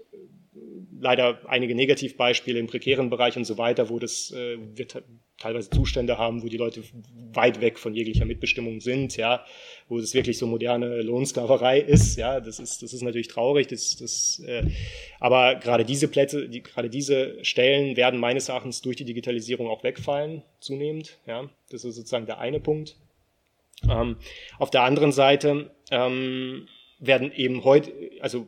leider 1.02 1.40
einige 1.48 1.76
Negativbeispiele 1.76 2.60
im 2.60 2.68
prekären 2.68 3.10
Bereich 3.10 3.36
und 3.36 3.46
so 3.46 3.58
weiter, 3.58 3.90
wo 3.90 4.00
das 4.00 4.32
äh, 4.32 4.58
wird 4.76 5.04
teilweise 5.38 5.72
Zustände 5.72 6.20
haben, 6.20 6.44
wo 6.44 6.48
die 6.48 6.58
Leute 6.58 6.84
weit 7.34 7.60
weg 7.60 7.80
von 7.80 7.96
jeglicher 7.96 8.26
Mitbestimmung 8.26 8.80
sind, 8.80 9.18
ja, 9.18 9.44
wo 9.90 9.98
es 9.98 10.14
wirklich 10.14 10.38
so 10.38 10.46
moderne 10.46 11.02
Lohnsklaverei 11.02 11.80
ist, 11.80 12.18
ja, 12.18 12.40
das 12.40 12.60
ist 12.60 12.84
das 12.84 12.94
ist 12.94 13.02
natürlich 13.02 13.28
traurig, 13.28 13.68
das 13.68 13.98
das 13.98 14.42
äh, 14.46 14.64
aber 15.20 15.56
gerade 15.56 15.84
diese 15.84 16.08
Plätze, 16.08 16.48
die, 16.48 16.62
gerade 16.62 16.90
diese 16.90 17.44
Stellen 17.44 17.98
werden 17.98 18.20
meines 18.20 18.50
Erachtens 18.50 18.82
durch 18.82 18.96
die 18.96 19.06
Digitalisierung 19.06 19.68
auch 19.68 19.84
wegfallen 19.84 20.44
zunehmend, 20.60 21.18
ja, 21.26 21.50
das 21.72 21.84
ist 21.84 21.96
sozusagen 21.96 22.28
der 22.28 22.40
eine 22.40 22.60
Punkt. 22.60 22.96
Ähm, 23.90 24.18
auf 24.60 24.70
der 24.70 24.84
anderen 24.84 25.12
Seite 25.12 25.72
ähm, 25.90 26.68
werden 27.00 27.32
eben 27.32 27.64
heute, 27.64 27.92
also 28.20 28.46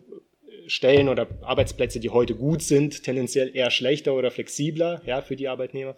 Stellen 0.67 1.10
oder 1.10 1.28
Arbeitsplätze, 1.41 1.99
die 1.99 2.10
heute 2.10 2.36
gut 2.36 2.62
sind, 2.62 3.04
tendenziell 3.04 3.56
eher 3.56 3.71
schlechter 3.71 4.13
oder 4.13 4.32
flexibler, 4.32 5.02
ja, 5.06 5.21
für 5.21 5.36
die 5.36 5.47
Arbeitnehmer. 5.47 5.95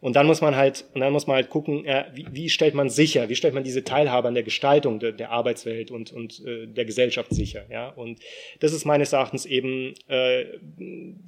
Und 0.00 0.16
dann 0.16 0.26
muss 0.26 0.40
man 0.40 0.56
halt, 0.56 0.84
und 0.94 1.00
dann 1.00 1.12
muss 1.12 1.26
man 1.26 1.36
halt 1.36 1.50
gucken, 1.50 1.84
äh, 1.84 2.04
wie, 2.14 2.26
wie 2.30 2.48
stellt 2.48 2.74
man 2.74 2.88
sicher, 2.88 3.28
wie 3.28 3.36
stellt 3.36 3.54
man 3.54 3.64
diese 3.64 3.84
Teilhabe 3.84 4.28
an 4.28 4.34
der 4.34 4.42
Gestaltung 4.42 4.98
de, 4.98 5.12
der 5.12 5.30
Arbeitswelt 5.30 5.90
und, 5.90 6.12
und 6.12 6.44
äh, 6.46 6.66
der 6.66 6.84
Gesellschaft 6.84 7.34
sicher, 7.34 7.66
ja. 7.70 7.88
Und 7.88 8.20
das 8.60 8.72
ist 8.72 8.84
meines 8.84 9.12
Erachtens 9.12 9.46
eben, 9.46 9.94
äh, 10.08 10.44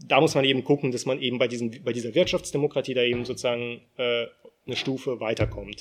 da 0.07 0.21
muss 0.21 0.35
man 0.35 0.45
eben 0.45 0.65
gucken, 0.65 0.93
dass 0.93 1.07
man 1.07 1.21
eben 1.21 1.39
bei 1.39 1.49
diesem, 1.49 1.71
bei 1.85 1.93
dieser 1.93 2.15
Wirtschaftsdemokratie 2.15 2.95
da 2.95 3.03
eben 3.03 3.25
sozusagen 3.25 3.81
äh, 3.97 4.27
eine 4.67 4.77
Stufe 4.77 5.21
weiterkommt. 5.21 5.81